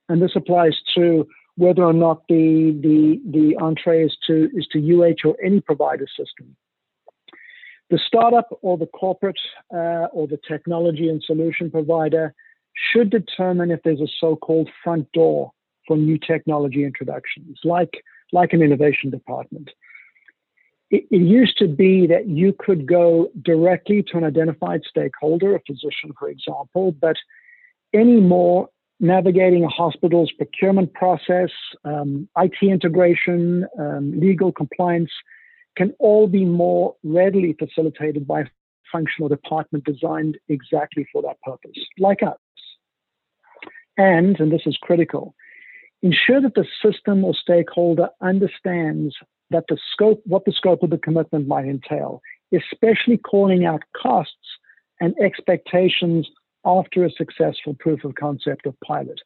and 0.09 0.21
this 0.21 0.35
applies 0.35 0.77
to 0.95 1.25
whether 1.59 1.83
or 1.83 1.93
not 1.93 2.23
the 2.29 2.77
the 2.81 3.21
the 3.29 3.57
entree 3.61 4.05
is 4.05 4.15
to 4.25 4.49
is 4.53 4.65
to 4.71 4.79
UH 4.79 5.27
or 5.27 5.35
any 5.43 5.59
provider 5.59 6.07
system. 6.07 6.55
The 7.89 7.99
startup 8.07 8.47
or 8.61 8.77
the 8.77 8.85
corporate 8.85 9.39
uh, 9.73 10.07
or 10.17 10.27
the 10.27 10.39
technology 10.47 11.09
and 11.09 11.21
solution 11.21 11.69
provider 11.69 12.33
should 12.91 13.09
determine 13.09 13.71
if 13.71 13.81
there's 13.83 13.99
a 13.99 14.07
so-called 14.19 14.69
front 14.83 15.11
door 15.11 15.51
for 15.85 15.97
new 15.97 16.17
technology 16.17 16.83
introductions, 16.85 17.59
like 17.65 18.03
like 18.31 18.53
an 18.53 18.61
innovation 18.61 19.09
department. 19.09 19.69
It, 20.91 21.03
it 21.11 21.21
used 21.21 21.57
to 21.57 21.67
be 21.67 22.07
that 22.07 22.27
you 22.27 22.55
could 22.57 22.87
go 22.87 23.29
directly 23.41 24.01
to 24.03 24.17
an 24.17 24.23
identified 24.23 24.81
stakeholder, 24.89 25.55
a 25.55 25.59
physician, 25.67 26.13
for 26.17 26.29
example, 26.29 26.93
but 26.93 27.17
anymore 27.93 28.69
navigating 28.99 29.63
a 29.63 29.69
hospital's 29.69 30.31
procurement 30.31 30.93
process, 30.93 31.49
um, 31.85 32.27
IT 32.37 32.55
integration, 32.61 33.65
um, 33.79 34.19
legal 34.19 34.51
compliance 34.51 35.11
can 35.77 35.93
all 35.99 36.27
be 36.27 36.43
more 36.43 36.95
readily 37.03 37.55
facilitated 37.57 38.27
by 38.27 38.41
a 38.41 38.45
functional 38.91 39.29
department 39.29 39.85
designed 39.85 40.37
exactly 40.49 41.07
for 41.11 41.21
that 41.21 41.39
purpose, 41.41 41.77
like 41.97 42.21
us. 42.23 42.37
And, 43.97 44.39
and 44.39 44.51
this 44.51 44.63
is 44.65 44.77
critical, 44.81 45.35
ensure 46.01 46.41
that 46.41 46.55
the 46.55 46.65
system 46.81 47.23
or 47.23 47.33
stakeholder 47.33 48.09
understands 48.21 49.15
that 49.51 49.65
the 49.67 49.77
scope, 49.91 50.21
what 50.25 50.45
the 50.45 50.51
scope 50.51 50.83
of 50.83 50.89
the 50.89 50.97
commitment 50.97 51.47
might 51.47 51.65
entail, 51.65 52.21
especially 52.53 53.17
calling 53.17 53.65
out 53.65 53.83
costs 53.95 54.35
and 54.99 55.15
expectations 55.19 56.29
after 56.65 57.05
a 57.05 57.11
successful 57.11 57.75
proof 57.79 58.03
of 58.03 58.15
concept 58.15 58.65
of 58.65 58.75
pilot. 58.85 59.19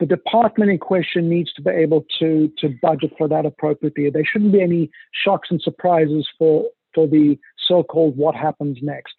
The 0.00 0.06
department 0.06 0.70
in 0.70 0.78
question 0.78 1.28
needs 1.28 1.52
to 1.52 1.62
be 1.62 1.70
able 1.70 2.06
to, 2.18 2.50
to 2.58 2.74
budget 2.80 3.12
for 3.18 3.28
that 3.28 3.44
appropriately. 3.44 4.08
There 4.08 4.24
shouldn't 4.24 4.52
be 4.52 4.62
any 4.62 4.90
shocks 5.12 5.48
and 5.50 5.60
surprises 5.60 6.26
for, 6.38 6.64
for 6.94 7.06
the 7.06 7.38
so-called 7.68 8.16
what 8.16 8.34
happens 8.34 8.78
next. 8.80 9.14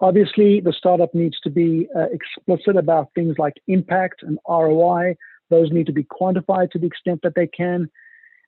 Obviously, 0.00 0.60
the 0.60 0.72
startup 0.76 1.14
needs 1.14 1.38
to 1.44 1.50
be 1.50 1.88
uh, 1.96 2.06
explicit 2.10 2.76
about 2.76 3.10
things 3.14 3.36
like 3.38 3.54
impact 3.68 4.24
and 4.24 4.36
ROI. 4.48 5.14
Those 5.48 5.70
need 5.70 5.86
to 5.86 5.92
be 5.92 6.02
quantified 6.02 6.72
to 6.72 6.78
the 6.80 6.86
extent 6.86 7.20
that 7.22 7.36
they 7.36 7.46
can. 7.46 7.88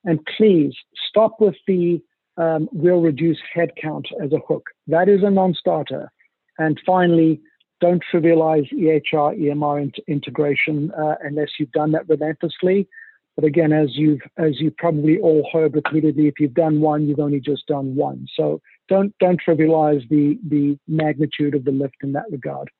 And 0.03 0.19
please 0.37 0.75
stop 1.09 1.41
with 1.41 1.55
the 1.69 2.03
um, 2.37 2.69
we'll 2.73 3.01
reduce 3.01 3.39
headcount 3.57 4.07
as 4.21 4.33
a 4.33 4.41
hook. 4.49 4.71
That 4.89 5.09
is 5.09 5.23
a 5.23 5.31
non 5.31 5.55
starter. 5.55 6.11
And 6.59 6.81
finally, 6.85 7.41
don't 7.81 8.03
trivialize 8.13 8.73
EHR 8.73 9.39
EMR 9.39 9.93
integration 10.07 10.91
uh, 10.93 11.17
unless 11.23 11.49
you've 11.59 11.73
done 11.73 11.93
that 11.93 12.09
relentlessly. 12.09 12.89
But 13.37 13.45
again, 13.45 13.73
as 13.73 13.97
you've 13.97 14.21
as 14.39 14.61
you 14.61 14.71
probably 14.71 15.19
all 15.19 15.49
heard 15.53 15.75
repeatedly, 15.75 16.29
if 16.29 16.35
you've 16.39 16.55
done 16.55 16.81
one, 16.81 17.09
you've 17.09 17.19
only 17.19 17.41
just 17.41 17.67
done 17.67 17.97
one. 17.97 18.27
So 18.37 18.61
don't 18.89 19.13
don't 19.19 19.41
trivialize 19.45 20.09
the 20.09 20.39
the 20.49 20.79
magnitude 20.87 21.55
of 21.55 21.65
the 21.65 21.73
lift 21.73 21.97
in 22.03 22.13
that 22.13 22.27
regard. 22.31 22.71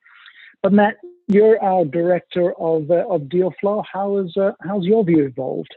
But 0.63 0.73
Matt, 0.73 0.97
you're 1.27 1.63
our 1.63 1.85
director 1.85 2.53
of 2.55 2.91
uh, 2.91 3.05
of 3.09 3.29
deal 3.29 3.53
flow. 3.61 3.83
How 3.91 4.19
is 4.19 4.37
uh, 4.37 4.53
how's 4.61 4.85
your 4.85 5.05
view 5.05 5.25
evolved? 5.25 5.75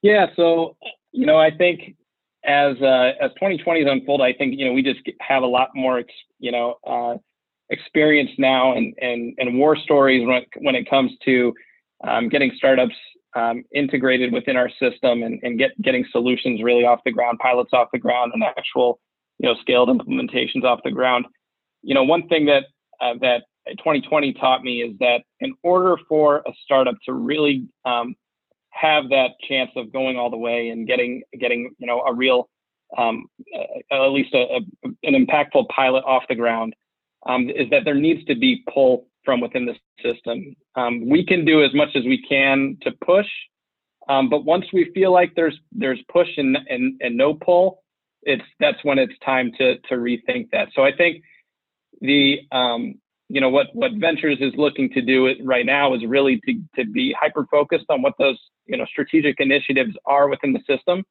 Yeah, 0.00 0.26
so 0.36 0.76
you 1.12 1.26
know, 1.26 1.36
I 1.36 1.50
think 1.50 1.96
as 2.44 2.76
uh, 2.82 3.12
as 3.20 3.30
2020 3.34 3.84
has 3.84 3.90
unfolded, 3.90 4.24
I 4.24 4.32
think 4.32 4.58
you 4.58 4.66
know 4.66 4.72
we 4.72 4.82
just 4.82 5.00
have 5.20 5.42
a 5.42 5.46
lot 5.46 5.70
more 5.74 6.02
you 6.38 6.52
know 6.52 6.76
uh, 6.86 7.16
experience 7.70 8.30
now 8.38 8.76
and 8.76 8.94
and 9.00 9.34
and 9.38 9.58
war 9.58 9.76
stories 9.76 10.26
when 10.26 10.36
it, 10.36 10.48
when 10.58 10.74
it 10.74 10.88
comes 10.88 11.12
to 11.24 11.54
um, 12.06 12.28
getting 12.28 12.52
startups 12.56 12.94
um, 13.34 13.64
integrated 13.74 14.32
within 14.32 14.56
our 14.56 14.70
system 14.78 15.22
and, 15.22 15.40
and 15.42 15.58
get 15.58 15.80
getting 15.82 16.04
solutions 16.12 16.62
really 16.62 16.84
off 16.84 17.00
the 17.04 17.12
ground, 17.12 17.38
pilots 17.40 17.70
off 17.72 17.88
the 17.92 17.98
ground, 17.98 18.32
and 18.34 18.42
actual 18.42 19.00
you 19.38 19.48
know 19.48 19.54
scaled 19.60 19.88
implementations 19.88 20.64
off 20.64 20.80
the 20.84 20.90
ground. 20.90 21.26
You 21.82 21.94
know, 21.94 22.04
one 22.04 22.28
thing 22.28 22.46
that 22.46 22.64
uh, 23.00 23.14
that 23.20 23.44
2020 23.78 24.34
taught 24.34 24.62
me 24.62 24.82
is 24.82 24.96
that 25.00 25.22
in 25.40 25.54
order 25.62 25.96
for 26.08 26.38
a 26.46 26.52
startup 26.62 26.96
to 27.06 27.12
really 27.12 27.66
um, 27.84 28.14
have 28.74 29.08
that 29.10 29.30
chance 29.48 29.70
of 29.76 29.92
going 29.92 30.16
all 30.16 30.30
the 30.30 30.36
way 30.36 30.68
and 30.68 30.86
getting 30.86 31.22
getting 31.38 31.70
you 31.78 31.86
know 31.86 32.00
a 32.02 32.12
real 32.12 32.48
um, 32.98 33.26
uh, 33.56 34.04
at 34.04 34.10
least 34.10 34.34
a, 34.34 34.60
a, 34.84 34.88
an 35.02 35.26
impactful 35.26 35.68
pilot 35.68 36.04
off 36.04 36.24
the 36.28 36.34
ground 36.34 36.74
um, 37.26 37.48
is 37.50 37.68
that 37.70 37.84
there 37.84 37.94
needs 37.94 38.24
to 38.26 38.34
be 38.34 38.62
pull 38.72 39.06
from 39.24 39.40
within 39.40 39.66
the 39.66 39.74
system. 40.02 40.54
Um, 40.74 41.08
we 41.08 41.24
can 41.24 41.44
do 41.44 41.64
as 41.64 41.72
much 41.74 41.90
as 41.94 42.04
we 42.04 42.22
can 42.28 42.76
to 42.82 42.92
push, 43.04 43.26
um, 44.08 44.28
but 44.28 44.44
once 44.44 44.66
we 44.72 44.90
feel 44.92 45.12
like 45.12 45.32
there's 45.34 45.58
there's 45.72 46.00
push 46.12 46.28
and, 46.36 46.56
and 46.68 47.00
and 47.00 47.16
no 47.16 47.34
pull, 47.34 47.82
it's 48.22 48.44
that's 48.60 48.82
when 48.84 48.98
it's 48.98 49.14
time 49.24 49.52
to 49.58 49.78
to 49.78 49.94
rethink 49.94 50.50
that. 50.52 50.68
So 50.74 50.82
I 50.82 50.92
think 50.94 51.22
the 52.00 52.40
um, 52.52 52.96
you 53.28 53.40
know 53.40 53.48
what 53.48 53.68
what 53.74 53.92
Ventures 53.94 54.38
is 54.40 54.52
looking 54.56 54.90
to 54.90 55.00
do 55.00 55.26
it 55.26 55.38
right 55.42 55.66
now 55.66 55.94
is 55.94 56.04
really 56.06 56.40
to 56.46 56.60
to 56.76 56.90
be 56.90 57.14
hyper 57.18 57.46
focused 57.50 57.86
on 57.88 58.02
what 58.02 58.14
those 58.18 58.38
you 58.66 58.76
know 58.76 58.84
strategic 58.86 59.40
initiatives 59.40 59.94
are 60.06 60.28
within 60.28 60.52
the 60.52 60.60
system, 60.68 61.04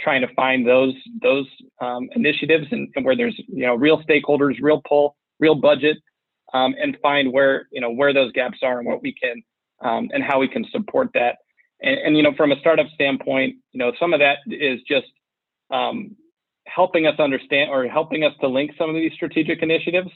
trying 0.00 0.20
to 0.20 0.34
find 0.34 0.66
those 0.66 0.94
those 1.22 1.46
um, 1.80 2.08
initiatives 2.16 2.66
and, 2.70 2.88
and 2.96 3.04
where 3.04 3.16
there's 3.16 3.38
you 3.48 3.66
know 3.66 3.74
real 3.74 4.02
stakeholders, 4.02 4.56
real 4.60 4.82
pull, 4.86 5.16
real 5.38 5.54
budget 5.54 5.98
um, 6.54 6.74
and 6.80 6.96
find 7.02 7.32
where 7.32 7.68
you 7.70 7.80
know 7.80 7.90
where 7.90 8.12
those 8.12 8.32
gaps 8.32 8.58
are 8.62 8.78
and 8.78 8.86
what 8.86 9.02
we 9.02 9.12
can 9.12 9.42
um, 9.82 10.08
and 10.12 10.22
how 10.22 10.38
we 10.38 10.48
can 10.48 10.64
support 10.70 11.10
that. 11.14 11.36
And, 11.82 11.98
and, 11.98 12.16
you 12.16 12.22
know, 12.22 12.32
from 12.34 12.52
a 12.52 12.58
startup 12.60 12.86
standpoint, 12.94 13.56
you 13.72 13.78
know, 13.78 13.92
some 14.00 14.14
of 14.14 14.20
that 14.20 14.38
is 14.46 14.80
just 14.88 15.06
um, 15.70 16.16
helping 16.66 17.06
us 17.06 17.18
understand 17.18 17.70
or 17.70 17.86
helping 17.88 18.24
us 18.24 18.32
to 18.40 18.48
link 18.48 18.72
some 18.78 18.88
of 18.88 18.96
these 18.96 19.12
strategic 19.12 19.62
initiatives. 19.62 20.10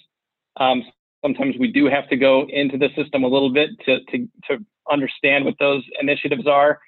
Sometimes 1.22 1.56
we 1.58 1.70
do 1.70 1.86
have 1.86 2.08
to 2.10 2.16
go 2.16 2.46
into 2.48 2.78
the 2.78 2.88
system 2.96 3.24
a 3.24 3.28
little 3.28 3.52
bit 3.52 3.70
to 3.86 3.98
to, 4.10 4.28
to 4.48 4.64
understand 4.90 5.44
what 5.44 5.54
those 5.58 5.82
initiatives 6.00 6.46
are. 6.46 6.80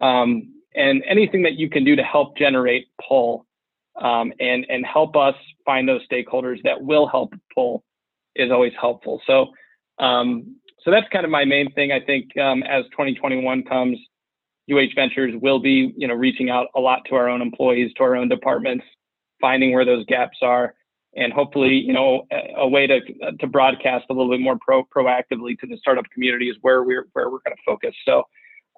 Um, 0.00 0.54
and 0.74 1.02
anything 1.08 1.42
that 1.42 1.54
you 1.54 1.68
can 1.68 1.84
do 1.84 1.96
to 1.96 2.02
help 2.02 2.36
generate 2.36 2.86
pull 3.06 3.46
um, 4.00 4.32
and 4.38 4.66
and 4.68 4.86
help 4.86 5.16
us 5.16 5.34
find 5.64 5.88
those 5.88 6.00
stakeholders 6.10 6.62
that 6.64 6.80
will 6.80 7.08
help 7.08 7.34
pull 7.54 7.84
is 8.36 8.50
always 8.50 8.72
helpful. 8.80 9.20
So, 9.26 9.46
um, 9.98 10.56
so 10.84 10.90
that's 10.90 11.06
kind 11.12 11.24
of 11.24 11.30
my 11.30 11.44
main 11.44 11.72
thing. 11.72 11.92
I 11.92 12.00
think 12.00 12.36
um, 12.38 12.62
as 12.62 12.84
2021 12.92 13.64
comes, 13.64 13.98
UH 14.70 14.94
Ventures 14.94 15.34
will 15.40 15.58
be, 15.58 15.92
you 15.96 16.06
know, 16.06 16.14
reaching 16.14 16.48
out 16.48 16.68
a 16.74 16.80
lot 16.80 17.00
to 17.08 17.16
our 17.16 17.28
own 17.28 17.42
employees, 17.42 17.92
to 17.96 18.04
our 18.04 18.16
own 18.16 18.28
departments, 18.28 18.84
finding 19.40 19.72
where 19.72 19.84
those 19.84 20.06
gaps 20.06 20.38
are, 20.42 20.74
and 21.14 21.32
hopefully, 21.32 21.74
you 21.74 21.92
know, 21.92 22.26
a, 22.32 22.54
a 22.58 22.68
way 22.68 22.86
to 22.86 23.00
to 23.40 23.46
broadcast 23.46 24.06
a 24.10 24.12
little 24.12 24.30
bit 24.30 24.40
more 24.40 24.58
pro 24.60 24.84
proactively 24.84 25.58
to 25.58 25.66
the 25.66 25.76
startup 25.78 26.04
community 26.12 26.48
is 26.48 26.56
where 26.62 26.82
we're 26.82 27.06
where 27.12 27.30
we're 27.30 27.40
going 27.40 27.56
to 27.56 27.62
focus. 27.66 27.94
So, 28.04 28.24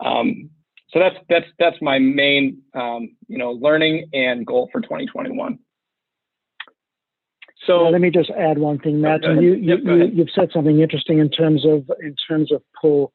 um, 0.04 0.50
so 0.92 0.98
that's 0.98 1.16
that's 1.28 1.46
that's 1.58 1.76
my 1.82 1.98
main, 1.98 2.62
um, 2.74 3.16
you 3.28 3.38
know, 3.38 3.52
learning 3.52 4.08
and 4.12 4.46
goal 4.46 4.68
for 4.72 4.80
2021. 4.80 5.58
So 7.66 7.88
let 7.88 8.00
me 8.00 8.10
just 8.10 8.30
add 8.30 8.58
one 8.58 8.78
thing, 8.78 9.00
Matt. 9.00 9.22
You, 9.22 9.40
you, 9.40 9.54
yep, 9.54 9.78
you, 9.84 10.10
you've 10.12 10.30
said 10.34 10.50
something 10.52 10.80
interesting 10.80 11.18
in 11.18 11.30
terms 11.30 11.64
of 11.64 11.88
in 12.00 12.16
terms 12.28 12.50
of 12.50 12.62
pull. 12.80 13.12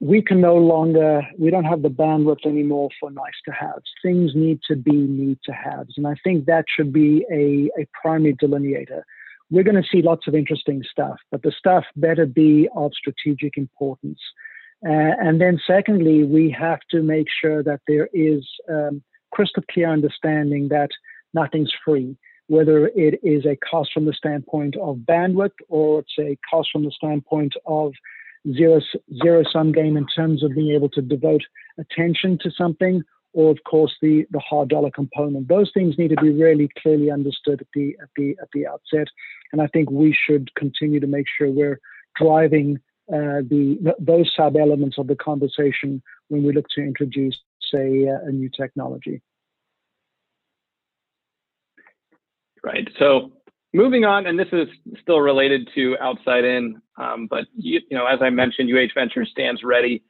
We 0.00 0.22
can 0.22 0.40
no 0.40 0.56
longer, 0.56 1.22
we 1.38 1.50
don't 1.50 1.64
have 1.64 1.82
the 1.82 1.90
bandwidth 1.90 2.46
anymore 2.46 2.88
for 3.00 3.10
nice 3.10 3.32
to 3.46 3.52
haves. 3.52 3.90
Things 4.02 4.32
need 4.34 4.60
to 4.68 4.76
be 4.76 4.92
need 4.92 5.38
to 5.44 5.52
haves. 5.52 5.94
And 5.96 6.06
I 6.06 6.14
think 6.22 6.46
that 6.46 6.66
should 6.68 6.92
be 6.92 7.26
a, 7.32 7.68
a 7.80 7.86
primary 8.00 8.34
delineator. 8.34 9.02
We're 9.50 9.64
going 9.64 9.82
to 9.82 9.88
see 9.90 10.02
lots 10.02 10.28
of 10.28 10.34
interesting 10.34 10.84
stuff, 10.88 11.16
but 11.32 11.42
the 11.42 11.50
stuff 11.50 11.84
better 11.96 12.26
be 12.26 12.68
of 12.76 12.92
strategic 12.94 13.56
importance. 13.56 14.20
Uh, 14.86 15.18
and 15.20 15.40
then, 15.40 15.58
secondly, 15.66 16.22
we 16.22 16.50
have 16.50 16.80
to 16.90 17.02
make 17.02 17.26
sure 17.42 17.64
that 17.64 17.80
there 17.88 18.08
is 18.12 18.46
um, 18.70 19.02
crystal 19.32 19.64
clear 19.68 19.90
understanding 19.90 20.68
that 20.68 20.90
nothing's 21.34 21.72
free 21.84 22.16
whether 22.48 22.86
it 22.88 23.20
is 23.22 23.44
a 23.46 23.56
cost 23.56 23.92
from 23.92 24.06
the 24.06 24.12
standpoint 24.12 24.74
of 24.76 24.96
bandwidth 24.96 25.52
or 25.68 26.00
it's 26.00 26.14
a 26.18 26.36
cost 26.50 26.70
from 26.72 26.84
the 26.84 26.90
standpoint 26.90 27.52
of 27.66 27.92
zero 28.54 28.80
zero 29.22 29.42
sum 29.52 29.72
game 29.72 29.96
in 29.96 30.06
terms 30.06 30.42
of 30.42 30.54
being 30.54 30.74
able 30.74 30.88
to 30.90 31.02
devote 31.02 31.42
attention 31.78 32.38
to 32.42 32.50
something 32.50 33.02
or 33.32 33.50
of 33.50 33.58
course 33.64 33.94
the 34.00 34.26
the 34.30 34.40
hard 34.40 34.68
dollar 34.68 34.90
component. 34.90 35.48
Those 35.48 35.70
things 35.72 35.98
need 35.98 36.08
to 36.08 36.16
be 36.16 36.30
really 36.30 36.68
clearly 36.80 37.10
understood 37.10 37.60
at 37.60 37.68
the 37.74 37.96
at 38.02 38.08
the 38.16 38.36
at 38.40 38.48
the 38.52 38.66
outset. 38.66 39.08
And 39.52 39.62
i 39.62 39.66
think 39.66 39.90
we 39.90 40.16
should 40.26 40.54
continue 40.54 41.00
to 41.00 41.06
make 41.06 41.26
sure 41.36 41.50
we're 41.50 41.80
driving 42.16 42.78
uh, 43.12 43.40
the 43.48 43.94
those 43.98 44.30
sub 44.36 44.56
elements 44.56 44.98
of 44.98 45.06
the 45.06 45.16
conversation 45.16 46.02
when 46.28 46.42
we 46.42 46.52
look 46.52 46.66
to 46.74 46.82
introduce 46.82 47.38
say 47.72 48.04
a 48.04 48.30
new 48.30 48.48
technology. 48.48 49.22
Right. 52.64 52.88
So 52.98 53.32
moving 53.72 54.04
on, 54.04 54.26
and 54.26 54.38
this 54.38 54.48
is 54.52 54.68
still 55.00 55.20
related 55.20 55.68
to 55.74 55.96
outside 56.00 56.44
in, 56.44 56.80
um, 56.96 57.26
but 57.28 57.44
you, 57.56 57.80
you, 57.90 57.96
know, 57.96 58.06
as 58.06 58.20
I 58.22 58.30
mentioned, 58.30 58.70
UH 58.70 58.98
Ventures 58.98 59.28
stands 59.30 59.62
ready 59.62 60.02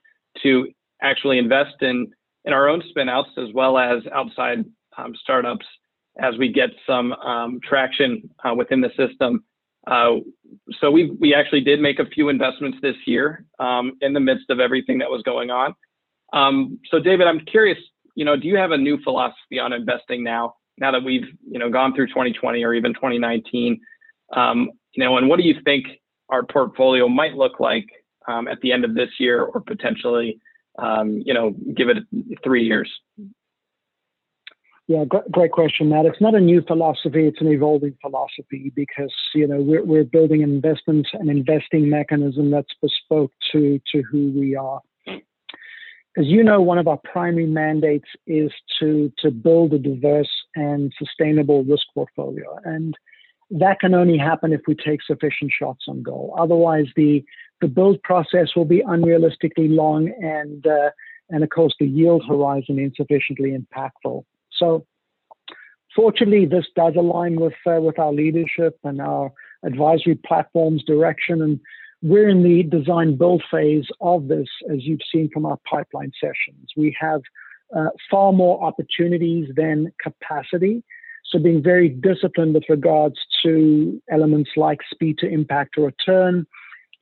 to 0.43 0.69
actually 1.03 1.39
invest 1.39 1.83
in 1.83 2.11
in 2.45 2.53
our 2.53 2.69
own 2.69 2.83
spinouts 2.95 3.37
as 3.37 3.53
well 3.53 3.79
as 3.79 4.03
outside 4.15 4.65
um, 4.97 5.15
startups 5.21 5.67
as 6.19 6.37
we 6.39 6.53
get 6.53 6.71
some 6.87 7.13
um, 7.13 7.61
traction 7.63 8.29
uh, 8.45 8.55
within 8.55 8.81
the 8.81 8.91
system. 8.97 9.45
Uh, 9.87 10.17
so 10.81 10.91
we 10.91 11.11
we 11.21 11.35
actually 11.35 11.61
did 11.61 11.81
make 11.81 11.99
a 11.99 12.07
few 12.07 12.29
investments 12.29 12.79
this 12.83 12.97
year 13.07 13.45
um, 13.59 13.93
in 14.01 14.13
the 14.13 14.21
midst 14.21 14.51
of 14.51 14.61
everything 14.61 14.99
that 14.99 15.11
was 15.11 15.23
going 15.23 15.51
on. 15.51 15.75
Um, 16.33 16.79
so 16.91 16.99
David, 16.99 17.27
I'm 17.27 17.41
curious, 17.41 17.79
you 18.15 18.25
know, 18.25 18.37
do 18.37 18.49
you 18.49 18.57
have 18.57 18.73
a 18.73 18.77
new 18.77 18.99
philosophy 19.03 19.59
on 19.59 19.73
investing 19.73 20.23
now? 20.23 20.55
Now 20.81 20.91
that 20.91 21.03
we've 21.03 21.27
you 21.49 21.59
know 21.59 21.71
gone 21.71 21.95
through 21.95 22.07
2020 22.09 22.65
or 22.65 22.75
even 22.75 22.95
2019 22.95 23.81
um, 24.35 24.71
you 24.93 25.05
know 25.05 25.17
and 25.17 25.29
what 25.29 25.39
do 25.39 25.45
you 25.45 25.55
think 25.65 25.87
our 26.29 26.45
portfolio 26.45 27.09
might 27.09 27.35
look 27.35 27.61
like 27.61 27.87
um, 28.27 28.49
at 28.49 28.61
the 28.61 28.73
end 28.73 28.85
of 28.85 28.95
this 28.95 29.11
year 29.19 29.43
or 29.43 29.61
potentially 29.61 30.39
um, 30.79 31.23
you 31.25 31.35
know 31.35 31.55
give 31.75 31.89
it 31.89 31.99
three 32.43 32.65
years 32.65 32.91
Yeah, 34.91 35.05
great 35.05 35.53
question, 35.53 35.91
Matt. 35.91 36.07
It's 36.07 36.21
not 36.21 36.35
a 36.35 36.41
new 36.41 36.63
philosophy; 36.63 37.27
it's 37.27 37.43
an 37.43 37.49
evolving 37.49 37.95
philosophy 38.01 38.73
because 38.75 39.13
you 39.35 39.47
know 39.47 39.61
we're, 39.61 39.85
we're 39.85 40.05
building 40.05 40.43
an 40.43 40.51
investment 40.51 41.07
and 41.13 41.29
investing 41.29 41.91
mechanism 41.91 42.51
that's 42.51 42.73
bespoke 42.81 43.31
to 43.53 43.79
to 43.93 44.03
who 44.11 44.33
we 44.35 44.57
are. 44.57 44.81
As 46.19 46.27
you 46.27 46.43
know, 46.43 46.61
one 46.61 46.79
of 46.79 46.89
our 46.89 46.99
primary 47.05 47.47
mandates 47.47 48.09
is 48.27 48.51
to 48.81 49.13
to 49.19 49.31
build 49.31 49.73
a 49.73 49.79
diverse 49.79 50.31
and 50.57 50.93
sustainable 50.99 51.63
risk 51.63 51.87
portfolio, 51.95 52.59
and 52.65 52.97
that 53.51 53.79
can 53.79 53.95
only 53.95 54.19
happen 54.19 54.53
if 54.53 54.63
we 54.67 54.75
take 54.75 55.01
sufficient 55.03 55.53
shots 55.57 55.85
on 55.87 56.03
goal. 56.03 56.35
Otherwise, 56.37 56.87
the 56.97 57.25
the 57.61 57.69
build 57.69 58.03
process 58.03 58.57
will 58.57 58.65
be 58.65 58.83
unrealistically 58.83 59.73
long, 59.73 60.09
and 60.21 60.67
uh, 60.67 60.91
and 61.31 61.45
of 61.45 61.51
course, 61.51 61.75
the 61.79 61.87
yield 61.87 62.25
horizon 62.29 62.81
insufficiently 62.81 63.57
impactful. 63.57 64.25
So, 64.51 64.85
fortunately, 65.95 66.47
this 66.47 66.67
does 66.75 66.95
align 66.97 67.39
with 67.39 67.55
uh, 67.65 67.81
with 67.81 68.01
our 68.01 68.13
leadership 68.13 68.77
and 68.83 69.01
our 69.01 69.31
advisory 69.65 70.17
platform's 70.17 70.83
direction, 70.83 71.43
and 71.43 71.61
we're 72.03 72.29
in 72.29 72.43
the 72.43 72.63
design 72.63 73.17
build 73.17 73.43
phase 73.51 73.87
of 74.01 74.29
this, 74.29 74.49
as 74.73 74.85
you've 74.85 75.01
seen 75.13 75.31
from 75.33 75.45
our 75.45 75.59
pipeline 75.69 76.13
sessions. 76.21 76.71
We 76.77 76.97
have 77.01 77.23
uh, 77.77 77.89
far 78.11 78.33
more 78.33 78.63
opportunities 78.63 79.49
than 79.55 79.93
capacity. 80.03 80.83
So, 81.27 81.39
being 81.39 81.63
very 81.63 81.89
disciplined 81.89 82.55
with 82.55 82.65
regards 82.69 83.17
to 83.43 84.01
elements 84.11 84.51
like 84.57 84.79
speed 84.91 85.19
to 85.19 85.29
impact 85.29 85.77
or 85.77 85.87
return, 85.87 86.47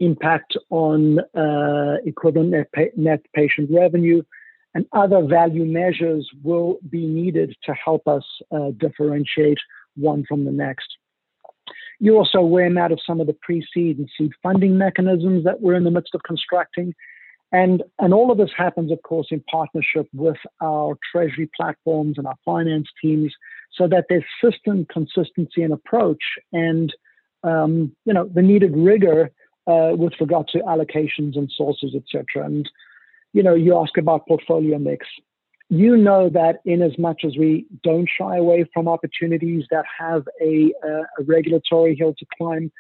impact 0.01 0.57
on 0.71 1.21
uh, 1.37 1.97
equivalent 2.05 2.51
net, 2.51 2.73
pa- 2.75 2.97
net 2.97 3.21
patient 3.35 3.71
revenue, 3.73 4.23
and 4.75 4.85
other 4.93 5.23
value 5.23 5.65
measures 5.65 6.29
will 6.43 6.79
be 6.91 7.07
needed 7.07 7.55
to 7.65 7.73
help 7.73 8.09
us 8.09 8.25
uh, 8.51 8.71
differentiate 8.79 9.59
one 9.95 10.25
from 10.29 10.45
the 10.45 10.51
next. 10.51 10.89
You're 11.99 12.17
also 12.17 12.39
aware, 12.39 12.69
Matt, 12.71 12.93
of 12.93 13.01
some 13.07 13.21
of 13.21 13.27
the 13.27 13.37
pre-seed 13.41 13.99
and 13.99 14.09
seed 14.17 14.33
funding 14.43 14.77
mechanisms 14.77 15.45
that 15.45 15.61
we're 15.61 15.75
in 15.75 15.85
the 15.85 15.91
midst 15.91 16.15
of 16.15 16.23
constructing. 16.25 16.95
And, 17.53 17.83
and 17.99 18.13
all 18.13 18.31
of 18.31 18.39
this 18.39 18.51
happens, 18.57 18.91
of 18.93 19.01
course, 19.03 19.29
in 19.31 19.43
partnership 19.51 20.09
with 20.13 20.37
our 20.61 20.99
treasury 21.13 21.49
platforms 21.57 22.19
and 22.19 22.27
our 22.27 22.37
finance 22.45 22.89
teams 23.01 23.33
so 23.73 23.87
that 23.89 24.07
there's 24.09 24.25
system 24.45 24.87
consistency 24.93 25.63
and 25.63 25.73
approach 25.73 26.23
and, 26.53 26.93
um, 27.45 27.95
you 28.05 28.13
know, 28.13 28.29
the 28.33 28.43
needed 28.43 28.77
rigor 28.77 29.31
uh, 29.67 29.93
with 29.97 30.13
regard 30.21 30.49
to 30.49 30.59
allocations 30.61 31.37
and 31.37 31.51
sources, 31.57 31.95
etc. 31.95 32.45
And 32.45 32.69
you 33.37 33.43
know, 33.43 33.55
you 33.55 33.77
ask 33.77 33.99
about 33.99 34.27
portfolio 34.27 34.79
mix. 34.79 35.07
You 35.69 35.97
know 35.97 36.29
that 36.29 36.61
in 36.65 36.81
as 36.81 36.97
much 36.99 37.23
as 37.25 37.37
we 37.37 37.67
don't 37.83 38.09
shy 38.09 38.37
away 38.37 38.65
from 38.73 38.87
opportunities 38.87 39.65
that 39.71 39.85
have 39.99 40.25
a, 40.41 40.73
a 40.85 41.25
regulatory 41.25 41.97
hill 41.97 42.15
to 42.19 42.27
climb, 42.39 42.71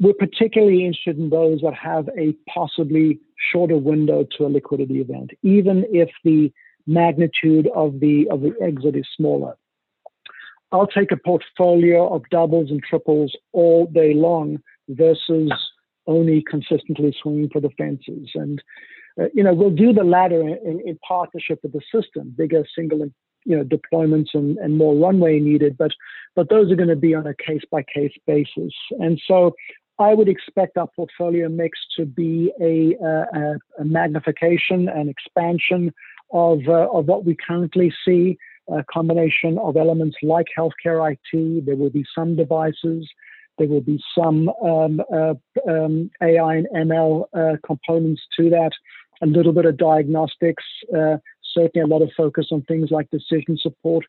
we're 0.00 0.14
particularly 0.14 0.84
interested 0.84 1.18
in 1.18 1.30
those 1.30 1.60
that 1.62 1.74
have 1.74 2.08
a 2.18 2.34
possibly 2.48 3.18
shorter 3.52 3.76
window 3.76 4.26
to 4.36 4.46
a 4.46 4.48
liquidity 4.48 5.00
event, 5.00 5.30
even 5.42 5.84
if 5.90 6.08
the 6.24 6.52
magnitude 6.86 7.68
of 7.74 7.98
the 8.00 8.28
of 8.30 8.42
the 8.42 8.54
exit 8.60 8.94
is 8.94 9.06
smaller. 9.16 9.56
I'll 10.72 10.86
take 10.86 11.12
a 11.12 11.16
portfolio 11.16 12.12
of 12.12 12.28
doubles 12.30 12.70
and 12.70 12.82
triples 12.82 13.34
all 13.52 13.86
day 13.86 14.12
long 14.14 14.58
versus 14.88 15.52
only 16.06 16.42
consistently 16.48 17.14
swinging 17.22 17.48
for 17.50 17.60
the 17.60 17.70
fences. 17.78 18.30
And 18.34 18.62
uh, 19.20 19.26
you 19.32 19.42
know, 19.42 19.54
we'll 19.54 19.70
do 19.70 19.92
the 19.92 20.04
latter 20.04 20.40
in, 20.40 20.80
in, 20.84 20.98
partnership 21.06 21.60
with 21.62 21.72
the 21.72 21.80
system, 21.92 22.34
bigger 22.36 22.64
single, 22.76 22.98
you 23.44 23.56
know, 23.56 23.64
deployments 23.64 24.28
and, 24.34 24.58
and 24.58 24.76
more 24.76 24.94
runway 24.96 25.38
needed. 25.38 25.76
But 25.76 25.92
but 26.34 26.48
those 26.48 26.72
are 26.72 26.76
going 26.76 26.88
to 26.88 26.96
be 26.96 27.14
on 27.14 27.26
a 27.26 27.34
case 27.34 27.62
by 27.70 27.84
case 27.84 28.12
basis. 28.26 28.72
And 28.98 29.20
so 29.26 29.54
I 29.98 30.14
would 30.14 30.28
expect 30.28 30.76
our 30.76 30.88
portfolio 30.96 31.48
mix 31.48 31.78
to 31.96 32.04
be 32.04 32.52
a, 32.60 32.96
a, 33.04 33.58
a 33.78 33.84
magnification 33.84 34.88
and 34.88 35.08
expansion 35.08 35.92
of 36.32 36.60
uh, 36.66 36.88
of 36.92 37.06
what 37.06 37.24
we 37.24 37.36
currently 37.36 37.92
see. 38.06 38.36
A 38.72 38.82
combination 38.90 39.58
of 39.58 39.76
elements 39.76 40.16
like 40.22 40.46
healthcare 40.58 41.12
IT. 41.12 41.66
There 41.66 41.76
will 41.76 41.90
be 41.90 42.04
some 42.14 42.34
devices. 42.34 43.06
There 43.58 43.68
will 43.68 43.82
be 43.82 44.02
some 44.18 44.48
um, 44.48 45.02
uh, 45.12 45.34
um, 45.68 46.10
AI 46.22 46.56
and 46.56 46.66
ML 46.74 47.26
uh, 47.34 47.56
components 47.64 48.22
to 48.38 48.48
that 48.50 48.72
a 49.24 49.26
little 49.26 49.52
bit 49.52 49.64
of 49.64 49.76
diagnostics, 49.76 50.64
uh, 50.96 51.16
certainly 51.42 51.82
a 51.82 51.86
lot 51.86 52.02
of 52.02 52.10
focus 52.16 52.48
on 52.52 52.62
things 52.62 52.90
like 52.90 53.08
decision 53.10 53.56
support, 53.58 54.04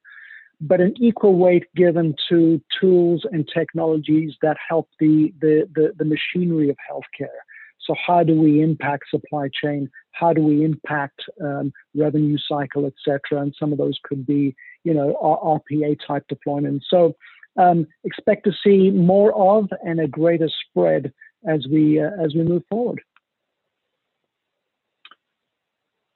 but 0.59 0.81
an 0.81 0.93
equal 0.99 1.35
weight 1.35 1.65
given 1.75 2.15
to 2.29 2.61
tools 2.79 3.25
and 3.31 3.49
technologies 3.53 4.33
that 4.41 4.57
help 4.67 4.89
the, 4.99 5.33
the, 5.39 5.67
the, 5.73 5.93
the 5.97 6.05
machinery 6.05 6.69
of 6.69 6.77
healthcare. 6.89 7.39
So, 7.79 7.93
how 8.05 8.23
do 8.23 8.33
we 8.33 8.61
impact 8.61 9.05
supply 9.09 9.47
chain? 9.61 9.89
How 10.11 10.33
do 10.33 10.41
we 10.41 10.63
impact 10.63 11.21
um, 11.41 11.71
revenue 11.95 12.37
cycle, 12.37 12.85
et 12.87 12.93
cetera? 13.03 13.41
And 13.41 13.55
some 13.59 13.71
of 13.71 13.77
those 13.77 13.99
could 14.03 14.25
be, 14.25 14.55
you 14.83 14.93
know, 14.93 15.15
RPA 15.21 15.97
type 16.05 16.25
deployments. 16.31 16.81
So, 16.89 17.15
um, 17.57 17.85
expect 18.03 18.45
to 18.45 18.51
see 18.63 18.89
more 18.89 19.33
of 19.35 19.69
and 19.85 19.99
a 19.99 20.07
greater 20.07 20.49
spread 20.49 21.13
as 21.47 21.67
we 21.71 22.01
uh, 22.01 22.09
as 22.19 22.33
we 22.33 22.43
move 22.43 22.63
forward. 22.69 23.01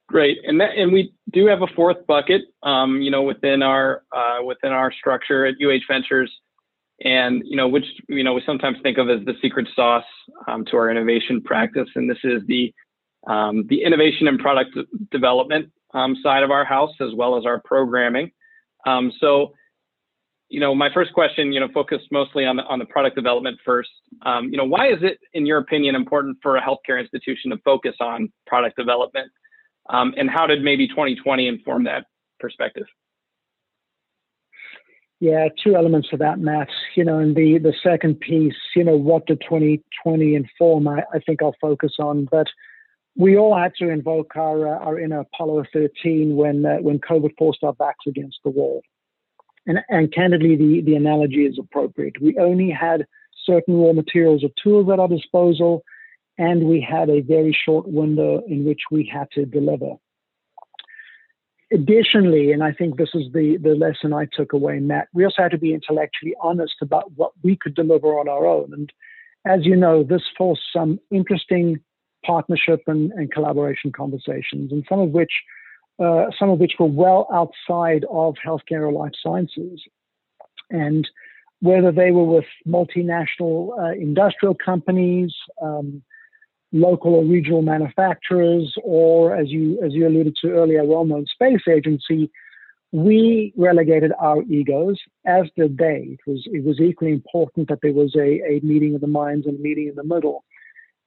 Great, 0.10 0.40
and 0.44 0.60
that, 0.60 0.72
and 0.76 0.92
we 0.92 1.14
do 1.32 1.46
have 1.46 1.62
a 1.62 1.68
fourth 1.76 2.08
bucket, 2.08 2.42
um, 2.64 3.00
you 3.00 3.12
know, 3.12 3.22
within 3.22 3.62
our 3.62 4.02
uh, 4.12 4.44
within 4.44 4.72
our 4.72 4.92
structure 4.92 5.46
at 5.46 5.54
UH 5.64 5.86
Ventures, 5.88 6.32
and 7.06 7.44
you 7.46 7.56
know, 7.56 7.68
which 7.68 7.86
you 8.08 8.24
know 8.24 8.34
we 8.34 8.42
sometimes 8.44 8.78
think 8.82 8.98
of 8.98 9.08
as 9.08 9.24
the 9.26 9.36
secret 9.40 9.68
sauce 9.76 10.04
um, 10.48 10.66
to 10.66 10.78
our 10.78 10.90
innovation 10.90 11.44
practice, 11.44 11.88
and 11.94 12.10
this 12.10 12.18
is 12.24 12.42
the 12.48 12.74
um, 13.28 13.68
the 13.68 13.84
innovation 13.84 14.28
and 14.28 14.40
product 14.40 14.76
development 15.12 15.72
um, 15.94 16.16
side 16.24 16.42
of 16.42 16.50
our 16.50 16.66
house, 16.66 16.96
as 17.02 17.14
well 17.16 17.38
as 17.38 17.46
our 17.46 17.62
programming. 17.64 18.32
Um, 18.88 19.12
so, 19.20 19.54
you 20.50 20.60
know, 20.60 20.74
my 20.74 20.92
first 20.92 21.14
question, 21.14 21.54
you 21.54 21.60
know, 21.60 21.70
focused 21.72 22.08
mostly 22.12 22.48
on 22.48 22.56
the 22.56 22.64
on 22.64 22.80
the 22.80 22.86
product 22.86 23.16
development 23.16 23.60
first. 23.64 23.92
Um, 24.26 24.50
you 24.50 24.58
know, 24.58 24.66
why 24.66 24.88
is 24.92 25.04
it, 25.04 25.20
in 25.34 25.46
your 25.46 25.60
opinion, 25.60 25.94
important 25.94 26.38
for 26.42 26.58
a 26.58 26.62
healthcare 26.62 27.00
institution 27.00 27.52
to 27.52 27.58
focus 27.64 27.94
on 28.00 28.32
product 28.48 28.76
development? 28.76 29.32
Um, 29.90 30.14
and 30.18 30.30
how 30.30 30.46
did 30.46 30.62
maybe 30.62 30.88
2020 30.88 31.48
inform 31.48 31.86
that 31.86 32.06
perspective? 32.40 32.86
Yeah, 35.20 35.50
two 35.62 35.76
elements 35.76 36.10
of 36.14 36.20
that, 36.20 36.40
Matt. 36.40 36.70
You 36.96 37.04
know, 37.04 37.20
and 37.20 37.36
the 37.36 37.58
the 37.58 37.74
second 37.84 38.22
piece, 38.22 38.56
you 38.76 38.84
know, 38.86 38.96
what 38.96 39.26
did 39.26 39.42
2020 39.42 40.36
inform? 40.36 40.88
I, 40.88 41.04
I 41.14 41.20
think 41.20 41.42
I'll 41.42 41.56
focus 41.60 41.94
on, 42.00 42.26
but 42.32 42.48
we 43.18 43.38
all 43.38 43.58
had 43.58 43.74
to 43.80 43.90
invoke 43.90 44.38
our 44.38 44.68
uh, 44.68 44.80
our 44.80 44.98
inner 44.98 45.20
Apollo 45.20 45.66
13 45.74 46.36
when 46.36 46.66
uh, 46.66 46.78
when 46.78 47.00
COVID 47.00 47.32
forced 47.38 47.64
our 47.64 47.74
backs 47.74 48.06
against 48.08 48.38
the 48.46 48.50
wall. 48.50 48.82
And 49.66 49.80
and 49.90 50.14
candidly, 50.14 50.56
the 50.56 50.82
the 50.86 50.96
analogy 50.96 51.46
is 51.46 51.60
appropriate. 51.60 52.22
We 52.22 52.38
only 52.38 52.70
had 52.70 53.06
certain 53.46 53.76
raw 53.76 53.92
materials 53.92 54.44
or 54.44 54.50
tools 54.64 54.90
at 54.90 55.00
our 55.00 55.10
disposal, 55.10 55.84
and 56.40 56.64
we 56.64 56.80
had 56.82 57.10
a 57.10 57.20
very 57.20 57.56
short 57.66 57.86
window 57.86 58.42
in 58.48 58.64
which 58.64 58.80
we 58.90 59.06
had 59.06 59.30
to 59.32 59.46
deliver. 59.46 59.96
Additionally, 61.72 62.52
and 62.54 62.64
I 62.64 62.72
think 62.72 62.98
this 62.98 63.10
is 63.14 63.32
the, 63.34 63.58
the 63.62 63.76
lesson 63.76 64.14
I 64.14 64.26
took 64.32 64.54
away, 64.54 64.80
Matt, 64.80 65.10
we 65.14 65.26
also 65.26 65.44
had 65.44 65.52
to 65.52 65.58
be 65.60 65.74
intellectually 65.74 66.34
honest 66.42 66.76
about 66.82 67.12
what 67.12 67.34
we 67.44 67.58
could 67.62 67.76
deliver 67.76 68.18
on 68.18 68.30
our 68.30 68.48
own. 68.48 68.72
And 68.74 68.92
as 69.46 69.66
you 69.66 69.76
know, 69.76 70.02
this 70.02 70.24
forced 70.36 70.64
some 70.74 71.00
interesting 71.12 71.80
partnership 72.26 72.84
and, 72.88 73.12
and 73.12 73.32
collaboration 73.32 73.92
conversations, 73.92 74.72
and 74.72 74.86
some 74.90 75.00
of 75.00 75.10
which 75.10 75.32
uh, 76.00 76.28
some 76.40 76.50
of 76.50 76.60
which 76.60 76.76
were 76.80 76.86
well 76.86 77.28
outside 77.34 78.06
of 78.10 78.36
healthcare 78.46 78.88
or 78.88 78.92
life 78.94 79.12
sciences. 79.22 79.82
And 80.70 81.06
whether 81.60 81.92
they 81.92 82.12
were 82.12 82.24
with 82.24 82.46
multinational 82.66 83.78
uh, 83.78 83.92
industrial 83.92 84.56
companies, 84.56 85.34
um, 85.62 86.02
local 86.72 87.16
or 87.16 87.24
regional 87.24 87.62
manufacturers, 87.62 88.74
or 88.84 89.36
as 89.36 89.50
you 89.50 89.82
as 89.84 89.94
you 89.94 90.08
alluded 90.08 90.36
to 90.42 90.52
earlier, 90.52 90.84
well-known 90.84 91.26
space 91.26 91.68
agency, 91.68 92.30
we 92.92 93.54
relegated 93.58 94.12
our 94.20 94.42
egos, 94.44 95.00
as 95.26 95.46
did 95.56 95.78
they. 95.78 96.18
It 96.18 96.20
was 96.28 96.44
it 96.46 96.64
was 96.64 96.80
equally 96.80 97.12
important 97.12 97.70
that 97.70 97.80
there 97.82 97.94
was 97.94 98.16
a, 98.16 98.42
a 98.46 98.60
meeting 98.64 98.96
of 98.96 99.02
the 99.02 99.08
minds 99.08 99.48
and 99.48 99.60
a 99.60 99.62
meeting 99.62 99.88
in 99.88 99.96
the 99.96 100.04
middle. 100.04 100.44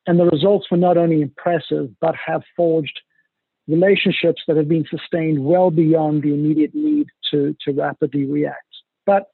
And 0.06 0.18
the 0.18 0.24
results 0.26 0.66
were 0.70 0.76
not 0.76 0.96
only 0.96 1.22
impressive, 1.22 1.90
but 2.00 2.14
have 2.16 2.42
forged 2.56 3.00
relationships 3.68 4.42
that 4.48 4.56
have 4.56 4.68
been 4.68 4.84
sustained 4.90 5.44
well 5.44 5.70
beyond 5.70 6.22
the 6.22 6.34
immediate 6.34 6.74
need 6.74 7.06
to, 7.30 7.54
to 7.64 7.72
rapidly 7.72 8.24
react. 8.24 8.66
But 9.06 9.28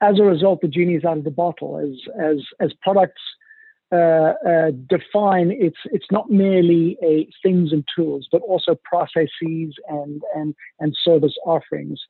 as 0.00 0.18
a 0.18 0.24
result, 0.24 0.62
the 0.62 0.68
genie 0.68 0.94
is 0.94 1.04
out 1.04 1.18
of 1.18 1.24
the 1.24 1.30
bottle. 1.30 1.78
As 1.78 1.96
as 2.20 2.38
as 2.60 2.72
products 2.82 3.22
uh, 3.92 4.32
uh, 4.46 4.70
define 4.88 5.50
it's 5.52 5.78
it's 5.86 6.10
not 6.10 6.30
merely 6.30 6.98
a 7.02 7.28
things 7.42 7.72
and 7.72 7.84
tools, 7.94 8.28
but 8.32 8.42
also 8.42 8.74
processes 8.84 9.74
and 9.88 10.22
and 10.34 10.54
and 10.80 10.96
service 11.04 11.34
offerings. 11.44 12.00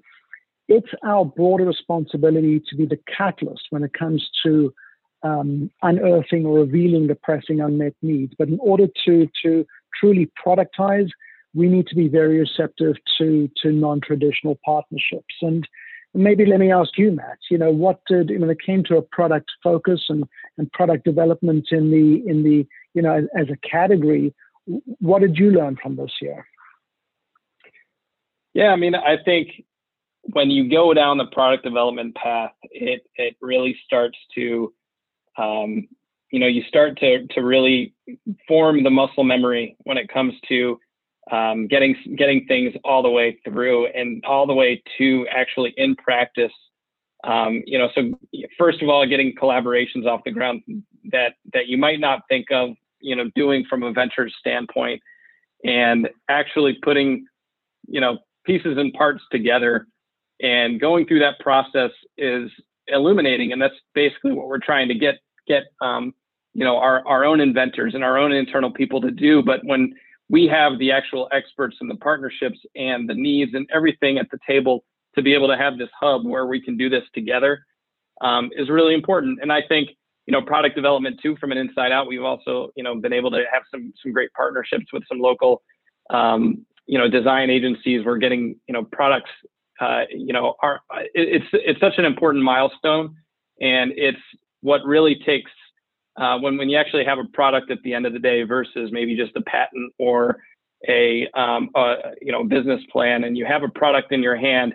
it's 0.68 0.88
our 1.04 1.24
broader 1.24 1.64
responsibility 1.64 2.60
to 2.68 2.76
be 2.76 2.86
the 2.86 2.98
catalyst 3.16 3.64
when 3.70 3.84
it 3.84 3.92
comes 3.92 4.28
to 4.44 4.72
um, 5.22 5.70
unearthing 5.82 6.44
or 6.46 6.60
revealing 6.60 7.06
the 7.06 7.14
pressing 7.14 7.60
unmet 7.60 7.94
needs. 8.02 8.32
But 8.38 8.48
in 8.48 8.58
order 8.60 8.86
to 9.06 9.28
to 9.42 9.66
truly 9.98 10.30
productize, 10.44 11.10
we 11.54 11.68
need 11.68 11.86
to 11.88 11.94
be 11.94 12.08
very 12.08 12.38
receptive 12.38 12.96
to 13.18 13.50
to 13.62 13.72
non-traditional 13.72 14.58
partnerships. 14.64 15.34
And 15.40 15.66
maybe 16.16 16.46
let 16.46 16.60
me 16.60 16.72
ask 16.72 16.96
you, 16.96 17.12
Matt. 17.12 17.38
You 17.50 17.58
know, 17.58 17.70
what 17.70 18.00
did 18.06 18.30
when 18.30 18.50
it 18.50 18.58
came 18.64 18.82
to 18.84 18.96
a 18.96 19.02
product 19.02 19.50
focus 19.62 20.04
and 20.08 20.24
and 20.58 20.70
product 20.72 21.04
development 21.04 21.68
in 21.70 21.90
the 21.90 22.28
in 22.28 22.42
the 22.42 22.66
you 22.94 23.02
know 23.02 23.12
as, 23.12 23.24
as 23.38 23.46
a 23.50 23.68
category, 23.68 24.34
what 24.98 25.20
did 25.20 25.36
you 25.36 25.50
learn 25.50 25.76
from 25.80 25.96
this 25.96 26.12
year? 26.20 26.46
Yeah, 28.54 28.68
I 28.68 28.76
mean, 28.76 28.94
I 28.94 29.16
think 29.22 29.64
when 30.32 30.50
you 30.50 30.68
go 30.70 30.94
down 30.94 31.18
the 31.18 31.26
product 31.26 31.64
development 31.64 32.14
path, 32.14 32.52
it 32.70 33.06
it 33.16 33.36
really 33.40 33.76
starts 33.84 34.18
to, 34.34 34.72
um, 35.36 35.86
you 36.30 36.40
know, 36.40 36.46
you 36.46 36.62
start 36.68 36.98
to 37.00 37.26
to 37.28 37.40
really 37.42 37.94
form 38.48 38.82
the 38.82 38.90
muscle 38.90 39.24
memory 39.24 39.76
when 39.84 39.98
it 39.98 40.08
comes 40.08 40.34
to 40.48 40.80
um, 41.30 41.66
getting 41.66 41.96
getting 42.16 42.46
things 42.46 42.74
all 42.84 43.02
the 43.02 43.10
way 43.10 43.38
through 43.44 43.86
and 43.88 44.24
all 44.24 44.46
the 44.46 44.54
way 44.54 44.82
to 44.98 45.26
actually 45.28 45.74
in 45.76 45.96
practice. 45.96 46.52
Um, 47.24 47.62
you 47.66 47.78
know, 47.78 47.88
so 47.94 48.12
first 48.58 48.82
of 48.82 48.88
all, 48.88 49.06
getting 49.06 49.34
collaborations 49.34 50.06
off 50.06 50.20
the 50.24 50.30
ground 50.30 50.62
that 51.10 51.34
that 51.52 51.66
you 51.66 51.78
might 51.78 52.00
not 52.00 52.22
think 52.28 52.46
of, 52.50 52.70
you 53.00 53.16
know, 53.16 53.30
doing 53.34 53.64
from 53.68 53.82
a 53.82 53.92
venture 53.92 54.28
standpoint, 54.38 55.02
and 55.64 56.08
actually 56.28 56.78
putting, 56.82 57.26
you 57.88 58.00
know, 58.00 58.18
pieces 58.44 58.78
and 58.78 58.92
parts 58.92 59.22
together 59.32 59.86
and 60.40 60.80
going 60.80 61.06
through 61.06 61.20
that 61.20 61.38
process 61.40 61.90
is 62.18 62.50
illuminating 62.88 63.52
and 63.52 63.60
that's 63.60 63.74
basically 63.94 64.32
what 64.32 64.46
we're 64.46 64.58
trying 64.58 64.88
to 64.88 64.94
get 64.94 65.16
get 65.48 65.64
um, 65.80 66.14
you 66.54 66.64
know 66.64 66.76
our, 66.76 67.06
our 67.06 67.24
own 67.24 67.40
inventors 67.40 67.94
and 67.94 68.04
our 68.04 68.16
own 68.16 68.32
internal 68.32 68.70
people 68.70 69.00
to 69.00 69.10
do 69.10 69.42
but 69.42 69.60
when 69.64 69.92
we 70.28 70.46
have 70.46 70.78
the 70.78 70.90
actual 70.90 71.28
experts 71.32 71.76
and 71.80 71.90
the 71.90 71.96
partnerships 71.96 72.58
and 72.74 73.08
the 73.08 73.14
needs 73.14 73.52
and 73.54 73.68
everything 73.74 74.18
at 74.18 74.26
the 74.30 74.38
table 74.46 74.84
to 75.14 75.22
be 75.22 75.34
able 75.34 75.48
to 75.48 75.56
have 75.56 75.78
this 75.78 75.88
hub 75.98 76.24
where 76.24 76.46
we 76.46 76.60
can 76.60 76.76
do 76.76 76.88
this 76.88 77.04
together 77.14 77.64
um, 78.20 78.50
is 78.56 78.68
really 78.68 78.94
important. 78.94 79.38
And 79.42 79.52
i 79.52 79.62
think 79.66 79.90
you 80.26 80.32
know 80.32 80.42
product 80.42 80.74
development 80.74 81.18
too 81.22 81.36
from 81.36 81.52
an 81.52 81.58
inside 81.58 81.92
out 81.92 82.08
we've 82.08 82.22
also 82.22 82.70
you 82.76 82.82
know 82.82 82.96
been 82.96 83.12
able 83.12 83.30
to 83.30 83.44
have 83.52 83.62
some 83.70 83.92
some 84.02 84.12
great 84.12 84.32
partnerships 84.32 84.86
with 84.92 85.02
some 85.08 85.18
local 85.20 85.62
um, 86.10 86.66
you 86.86 86.98
know 86.98 87.08
design 87.08 87.50
agencies. 87.50 88.04
We're 88.04 88.18
getting 88.18 88.56
you 88.68 88.72
know 88.72 88.84
products 88.84 89.30
uh, 89.80 90.02
you 90.10 90.32
know 90.32 90.54
are 90.62 90.80
it's 91.14 91.46
it's 91.52 91.80
such 91.80 91.94
an 91.98 92.04
important 92.04 92.44
milestone 92.44 93.14
and 93.60 93.92
it's 93.96 94.18
what 94.60 94.84
really 94.84 95.16
takes 95.26 95.50
uh, 96.18 96.38
when 96.38 96.56
when 96.56 96.68
you 96.68 96.76
actually 96.76 97.04
have 97.04 97.18
a 97.18 97.24
product 97.32 97.70
at 97.70 97.78
the 97.82 97.94
end 97.94 98.06
of 98.06 98.12
the 98.12 98.18
day 98.18 98.42
versus 98.42 98.90
maybe 98.92 99.16
just 99.16 99.34
a 99.36 99.42
patent 99.42 99.92
or 99.98 100.38
a, 100.88 101.26
um, 101.34 101.70
a 101.74 101.94
you 102.20 102.32
know 102.32 102.44
business 102.44 102.80
plan 102.92 103.24
and 103.24 103.36
you 103.36 103.46
have 103.46 103.62
a 103.62 103.68
product 103.68 104.12
in 104.12 104.22
your 104.22 104.36
hand 104.36 104.74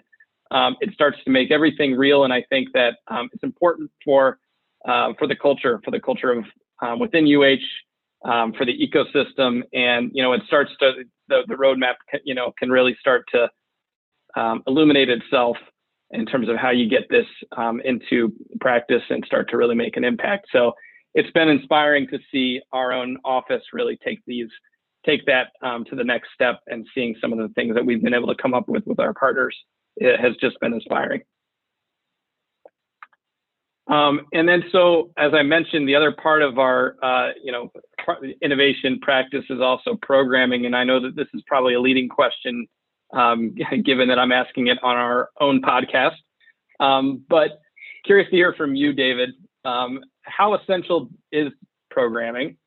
um, 0.51 0.75
it 0.82 0.93
starts 0.93 1.17
to 1.23 1.32
make 1.32 1.51
everything 1.51 1.93
real 1.95 2.23
and 2.23 2.34
I 2.34 2.43
think 2.49 2.69
that 2.73 2.95
um, 3.08 3.30
it's 3.34 3.43
important 3.43 3.91
for 4.04 4.39
uh, 4.88 5.13
for 5.17 5.27
the 5.27 5.36
culture 5.36 5.80
for 5.86 5.91
the 5.91 5.99
culture 5.99 6.32
of 6.32 6.45
um, 6.82 6.99
within 6.99 7.25
UH 7.25 7.63
for 8.58 8.65
the 8.65 8.73
ecosystem 8.77 9.62
and 9.73 10.12
you 10.13 10.23
know 10.23 10.34
it 10.34 10.41
starts 10.47 10.71
to 10.80 11.04
the, 11.32 11.41
the 11.47 11.56
roadmap, 11.56 11.95
you 12.23 12.36
know, 12.36 12.54
can 12.60 12.69
really 12.69 12.95
start 12.99 13.25
to 13.32 13.49
um, 14.39 14.62
illuminate 14.67 15.10
itself 15.10 15.58
in 16.12 16.25
terms 16.25 16.49
of 16.49 16.58
how 16.58 16.69
you 16.69 16.88
get 16.88 17.10
this 17.10 17.25
um, 17.58 17.82
into 17.84 18.32
practice 18.60 19.01
and 19.10 19.23
start 19.25 19.49
to 19.49 19.58
really 19.58 19.75
make 19.75 19.97
an 19.97 20.04
impact. 20.04 20.47
So 20.51 20.73
it's 21.13 21.32
been 21.32 21.50
inspiring 21.50 22.08
to 22.08 22.19
see 22.32 22.62
our 22.71 22.93
own 22.93 23.17
office 23.26 23.63
really 23.74 23.97
take 24.04 24.19
these, 24.26 24.50
take 25.06 25.26
that 25.26 25.47
um, 25.62 25.84
to 25.86 25.95
the 25.95 26.04
next 26.04 26.30
step 26.34 26.60
and 26.67 26.88
seeing 26.93 27.15
some 27.19 27.34
of 27.34 27.39
the 27.39 27.50
things 27.54 27.76
that 27.76 27.86
we've 27.86 28.02
been 28.02 28.13
able 28.13 28.28
to 28.28 28.41
come 28.41 28.54
up 28.54 28.67
with 28.67 28.84
with 28.86 29.00
our 29.00 29.13
partners. 29.13 29.56
It 29.97 30.19
has 30.19 30.36
just 30.38 30.60
been 30.60 30.74
inspiring. 30.74 31.21
Um, 33.88 34.21
and 34.32 34.47
then, 34.47 34.63
so 34.71 35.12
as 35.17 35.34
I 35.34 35.43
mentioned, 35.43 35.88
the 35.88 35.95
other 35.95 36.13
part 36.13 36.41
of 36.41 36.58
our, 36.58 36.95
uh, 37.04 37.32
you 37.43 37.52
know, 37.52 37.71
innovation 38.41 39.00
practice 39.02 39.43
is 39.50 39.60
also 39.60 39.97
programming. 40.02 40.65
And 40.65 40.76
I 40.76 40.86
know 40.86 41.02
that 41.02 41.17
this 41.17 41.28
is 41.34 41.41
probably 41.45 41.74
a 41.74 41.82
leading 41.82 42.08
question, 42.08 42.67
um, 43.13 43.54
given 43.84 44.08
that 44.08 44.17
I'm 44.17 44.32
asking 44.32 44.67
it 44.67 44.78
on 44.82 44.95
our 44.95 45.30
own 45.41 45.62
podcast. 45.62 46.15
Um, 46.80 47.26
but 47.28 47.60
curious 48.06 48.30
to 48.30 48.36
hear 48.36 48.54
from 48.54 48.76
you, 48.76 48.93
David. 48.93 49.32
Um, 49.65 50.00
how 50.24 50.56
essential 50.56 51.10
is 51.32 51.52
programming? 51.90 52.58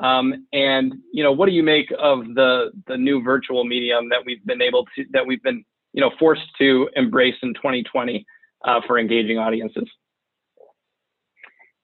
Um, 0.00 0.46
and 0.52 0.94
you 1.12 1.22
know, 1.22 1.32
what 1.32 1.46
do 1.46 1.52
you 1.52 1.62
make 1.62 1.92
of 1.98 2.26
the 2.34 2.72
the 2.86 2.96
new 2.96 3.22
virtual 3.22 3.64
medium 3.64 4.08
that 4.08 4.24
we've 4.24 4.44
been 4.44 4.62
able 4.62 4.86
to 4.96 5.04
that 5.12 5.26
we've 5.26 5.42
been 5.42 5.64
you 5.92 6.00
know 6.00 6.10
forced 6.18 6.48
to 6.58 6.88
embrace 6.96 7.36
in 7.42 7.54
2020 7.54 8.26
uh, 8.64 8.80
for 8.86 8.98
engaging 8.98 9.38
audiences? 9.38 9.88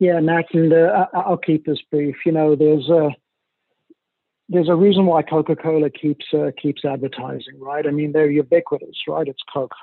Yeah, 0.01 0.19
Matt, 0.21 0.47
and 0.55 0.73
uh, 0.73 1.07
I'll 1.13 1.37
keep 1.37 1.67
this 1.67 1.79
brief. 1.91 2.17
You 2.25 2.33
know, 2.33 2.57
there's 2.57 2.89
a 2.89 3.11
there's 4.49 4.69
a 4.69 4.75
reason 4.75 5.07
why 5.07 5.23
Coca-Cola 5.23 5.91
keeps 5.91 6.25
uh, 6.35 6.51
keeps 6.61 6.85
advertising, 6.85 7.61
right? 7.61 7.87
I 7.87 7.91
mean, 7.91 8.13
they're 8.13 8.31
ubiquitous, 8.31 8.97
right? 9.07 9.29
It's 9.29 9.43
Coke, 9.53 9.75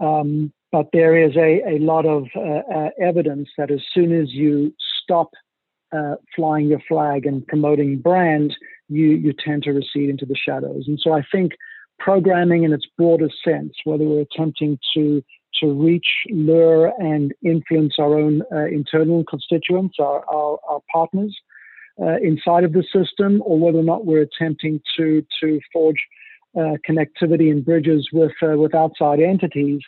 um, 0.00 0.52
but 0.76 0.88
there 0.92 1.16
is 1.16 1.34
a 1.36 1.62
a 1.76 1.78
lot 1.78 2.04
of 2.04 2.24
uh, 2.36 2.62
uh 2.78 2.90
evidence 3.00 3.48
that 3.56 3.70
as 3.70 3.82
soon 3.94 4.12
as 4.12 4.28
you 4.42 4.74
stop 5.02 5.30
uh, 5.96 6.16
flying 6.34 6.66
your 6.68 6.82
flag 6.86 7.24
and 7.24 7.46
promoting 7.46 7.98
brand, 7.98 8.54
you 8.88 9.08
you 9.24 9.32
tend 9.32 9.62
to 9.62 9.72
recede 9.72 10.10
into 10.10 10.26
the 10.26 10.36
shadows. 10.36 10.84
And 10.86 10.98
so 11.02 11.12
I 11.12 11.22
think 11.32 11.52
programming 11.98 12.64
in 12.64 12.74
its 12.74 12.86
broadest 12.98 13.36
sense, 13.42 13.72
whether 13.84 14.04
we're 14.04 14.26
attempting 14.30 14.78
to 14.94 15.22
to 15.60 15.66
reach, 15.72 16.10
lure, 16.28 16.92
and 16.98 17.32
influence 17.42 17.94
our 17.98 18.18
own 18.18 18.42
uh, 18.52 18.66
internal 18.66 19.24
constituents, 19.24 19.96
our, 19.98 20.22
our, 20.28 20.58
our 20.68 20.80
partners 20.92 21.34
uh, 21.98 22.18
inside 22.30 22.64
of 22.64 22.74
the 22.74 22.84
system, 22.92 23.42
or 23.46 23.58
whether 23.58 23.78
or 23.78 23.88
not 23.92 24.04
we're 24.04 24.28
attempting 24.30 24.82
to, 24.94 25.24
to 25.40 25.58
forge 25.72 26.02
uh, 26.54 26.76
connectivity 26.86 27.50
and 27.50 27.64
bridges 27.64 28.10
with, 28.12 28.32
uh, 28.42 28.58
with 28.58 28.74
outside 28.74 29.18
entities, 29.18 29.80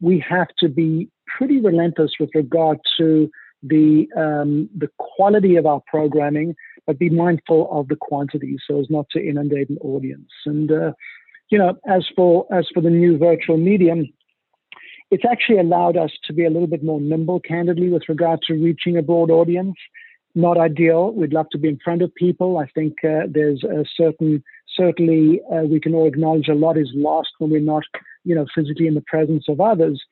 we 0.00 0.24
have 0.28 0.48
to 0.58 0.68
be 0.68 1.08
pretty 1.26 1.60
relentless 1.60 2.12
with 2.18 2.30
regard 2.34 2.78
to 2.98 3.30
the, 3.62 4.08
um, 4.16 4.68
the 4.76 4.88
quality 4.98 5.56
of 5.56 5.66
our 5.66 5.82
programming, 5.86 6.54
but 6.86 6.98
be 6.98 7.10
mindful 7.10 7.68
of 7.70 7.88
the 7.88 7.96
quantity 7.96 8.56
so 8.66 8.80
as 8.80 8.88
not 8.88 9.06
to 9.10 9.20
inundate 9.20 9.68
an 9.68 9.78
audience. 9.78 10.30
And, 10.46 10.72
uh, 10.72 10.92
you 11.50 11.58
know, 11.58 11.78
as 11.88 12.06
for, 12.16 12.46
as 12.52 12.66
for 12.72 12.80
the 12.80 12.90
new 12.90 13.18
virtual 13.18 13.58
medium, 13.58 14.06
it's 15.10 15.24
actually 15.30 15.58
allowed 15.58 15.96
us 15.96 16.12
to 16.26 16.32
be 16.32 16.44
a 16.44 16.50
little 16.50 16.68
bit 16.68 16.84
more 16.84 17.00
nimble, 17.00 17.40
candidly, 17.40 17.88
with 17.88 18.08
regard 18.08 18.40
to 18.46 18.54
reaching 18.54 18.96
a 18.96 19.02
broad 19.02 19.30
audience. 19.30 19.74
Not 20.36 20.56
ideal. 20.56 21.12
We'd 21.12 21.32
love 21.32 21.48
to 21.50 21.58
be 21.58 21.68
in 21.68 21.80
front 21.82 22.02
of 22.02 22.14
people. 22.14 22.58
I 22.58 22.66
think 22.66 23.04
uh, 23.04 23.26
there's 23.28 23.64
a 23.64 23.84
certain, 23.96 24.44
certainly, 24.76 25.40
uh, 25.52 25.62
we 25.62 25.80
can 25.80 25.94
all 25.94 26.06
acknowledge 26.06 26.46
a 26.46 26.54
lot 26.54 26.78
is 26.78 26.90
lost 26.94 27.30
when 27.38 27.50
we're 27.50 27.60
not, 27.60 27.82
you 28.24 28.34
know, 28.34 28.46
physically 28.54 28.86
in 28.86 28.94
the 28.94 29.04
presence 29.06 29.44
of 29.48 29.60
others. 29.60 30.02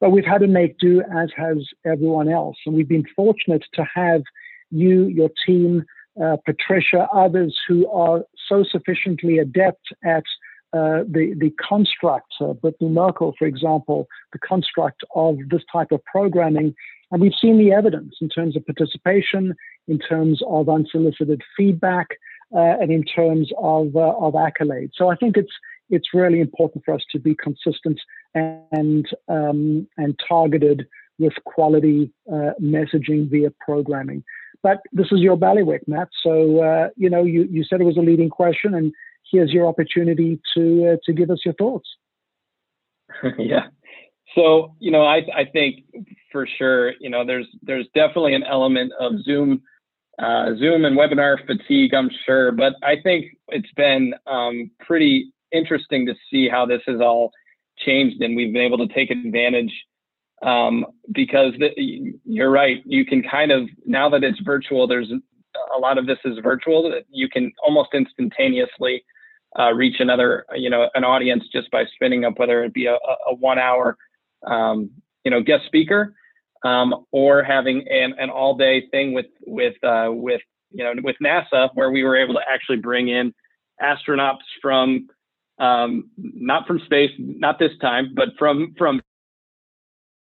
But 0.00 0.10
we've 0.10 0.24
had 0.24 0.42
to 0.42 0.46
make 0.46 0.78
do, 0.78 1.02
as 1.02 1.30
has 1.36 1.58
everyone 1.84 2.28
else. 2.28 2.56
And 2.64 2.74
we've 2.74 2.88
been 2.88 3.06
fortunate 3.16 3.64
to 3.74 3.84
have 3.94 4.22
you, 4.70 5.06
your 5.06 5.30
team, 5.44 5.84
uh, 6.22 6.36
Patricia, 6.44 7.08
others 7.12 7.56
who 7.66 7.90
are 7.90 8.22
so 8.48 8.64
sufficiently 8.70 9.38
adept 9.38 9.88
at 10.04 10.24
uh, 10.72 11.02
the, 11.08 11.34
the 11.38 11.50
construct, 11.66 12.32
uh, 12.40 12.52
Brittany 12.52 12.90
Merkel, 12.90 13.34
for 13.38 13.46
example, 13.46 14.06
the 14.32 14.38
construct 14.38 15.02
of 15.14 15.38
this 15.50 15.62
type 15.72 15.90
of 15.92 16.04
programming. 16.04 16.74
And 17.10 17.22
we've 17.22 17.32
seen 17.40 17.56
the 17.56 17.72
evidence 17.72 18.16
in 18.20 18.28
terms 18.28 18.54
of 18.56 18.66
participation, 18.66 19.54
in 19.86 19.98
terms 19.98 20.42
of 20.46 20.68
unsolicited 20.68 21.40
feedback, 21.56 22.08
uh, 22.54 22.76
and 22.80 22.92
in 22.92 23.02
terms 23.02 23.50
of, 23.58 23.96
uh, 23.96 24.14
of 24.18 24.34
accolades. 24.34 24.90
So 24.94 25.10
I 25.10 25.16
think 25.16 25.36
it's, 25.36 25.52
it's 25.90 26.14
really 26.14 26.40
important 26.40 26.84
for 26.84 26.94
us 26.94 27.02
to 27.12 27.18
be 27.18 27.34
consistent 27.34 28.00
and, 28.34 29.06
um, 29.28 29.86
and 29.96 30.18
targeted 30.28 30.86
with 31.18 31.32
quality 31.44 32.12
uh, 32.32 32.52
messaging 32.62 33.28
via 33.30 33.50
programming. 33.60 34.22
But 34.62 34.78
this 34.92 35.06
is 35.12 35.20
your 35.20 35.36
bailiwick, 35.36 35.86
Matt. 35.86 36.08
So, 36.22 36.62
uh, 36.62 36.88
you 36.96 37.08
know, 37.08 37.24
you, 37.24 37.46
you 37.50 37.64
said 37.64 37.80
it 37.80 37.84
was 37.84 37.96
a 37.96 38.00
leading 38.00 38.30
question, 38.30 38.74
and 38.74 38.92
here's 39.30 39.52
your 39.52 39.66
opportunity 39.66 40.40
to 40.54 40.92
uh, 40.92 40.96
to 41.04 41.12
give 41.12 41.30
us 41.30 41.38
your 41.44 41.54
thoughts. 41.54 41.88
yeah. 43.38 43.68
So 44.34 44.74
you 44.78 44.90
know, 44.90 45.02
I 45.02 45.22
I 45.34 45.44
think 45.52 45.84
for 46.32 46.46
sure, 46.46 46.92
you 47.00 47.08
know, 47.08 47.24
there's 47.24 47.46
there's 47.62 47.86
definitely 47.94 48.34
an 48.34 48.44
element 48.44 48.92
of 49.00 49.22
Zoom, 49.22 49.62
uh, 50.18 50.54
Zoom 50.58 50.84
and 50.84 50.98
webinar 50.98 51.38
fatigue. 51.46 51.94
I'm 51.94 52.10
sure, 52.26 52.52
but 52.52 52.74
I 52.82 52.96
think 53.02 53.36
it's 53.48 53.72
been 53.76 54.14
um, 54.26 54.70
pretty 54.80 55.32
interesting 55.52 56.06
to 56.06 56.14
see 56.30 56.48
how 56.48 56.66
this 56.66 56.82
has 56.86 57.00
all 57.00 57.30
changed 57.78 58.20
and 58.22 58.36
we've 58.36 58.52
been 58.52 58.62
able 58.62 58.78
to 58.78 58.92
take 58.92 59.10
advantage 59.10 59.72
um, 60.42 60.86
because 61.12 61.52
the, 61.58 62.14
you're 62.24 62.50
right. 62.50 62.82
You 62.84 63.04
can 63.04 63.22
kind 63.22 63.50
of 63.50 63.68
now 63.84 64.08
that 64.10 64.22
it's 64.22 64.38
virtual, 64.40 64.86
there's 64.86 65.10
a 65.74 65.78
lot 65.78 65.98
of 65.98 66.06
this 66.06 66.18
is 66.24 66.38
virtual. 66.42 66.92
You 67.10 67.28
can 67.28 67.52
almost 67.64 67.90
instantaneously 67.92 69.04
uh, 69.58 69.72
reach 69.72 69.96
another, 69.98 70.44
you 70.54 70.70
know, 70.70 70.88
an 70.94 71.04
audience 71.04 71.44
just 71.52 71.70
by 71.70 71.84
spinning 71.94 72.24
up 72.24 72.38
whether 72.38 72.62
it 72.62 72.72
be 72.72 72.86
a, 72.86 72.94
a 72.94 73.34
one 73.34 73.58
hour, 73.58 73.96
um, 74.46 74.90
you 75.24 75.30
know, 75.30 75.42
guest 75.42 75.64
speaker 75.66 76.14
um, 76.64 77.04
or 77.12 77.42
having 77.42 77.86
an, 77.88 78.14
an 78.18 78.30
all 78.30 78.56
day 78.56 78.84
thing 78.90 79.12
with 79.12 79.26
with 79.46 79.74
uh, 79.84 80.08
with 80.10 80.40
you 80.70 80.84
know 80.84 80.92
with 81.02 81.16
NASA 81.22 81.70
where 81.74 81.90
we 81.90 82.02
were 82.02 82.16
able 82.16 82.34
to 82.34 82.40
actually 82.50 82.78
bring 82.78 83.08
in 83.08 83.32
astronauts 83.82 84.44
from 84.60 85.08
um, 85.58 86.10
not 86.16 86.66
from 86.66 86.80
space, 86.84 87.10
not 87.18 87.58
this 87.58 87.72
time, 87.80 88.12
but 88.14 88.28
from 88.38 88.74
from 88.78 89.00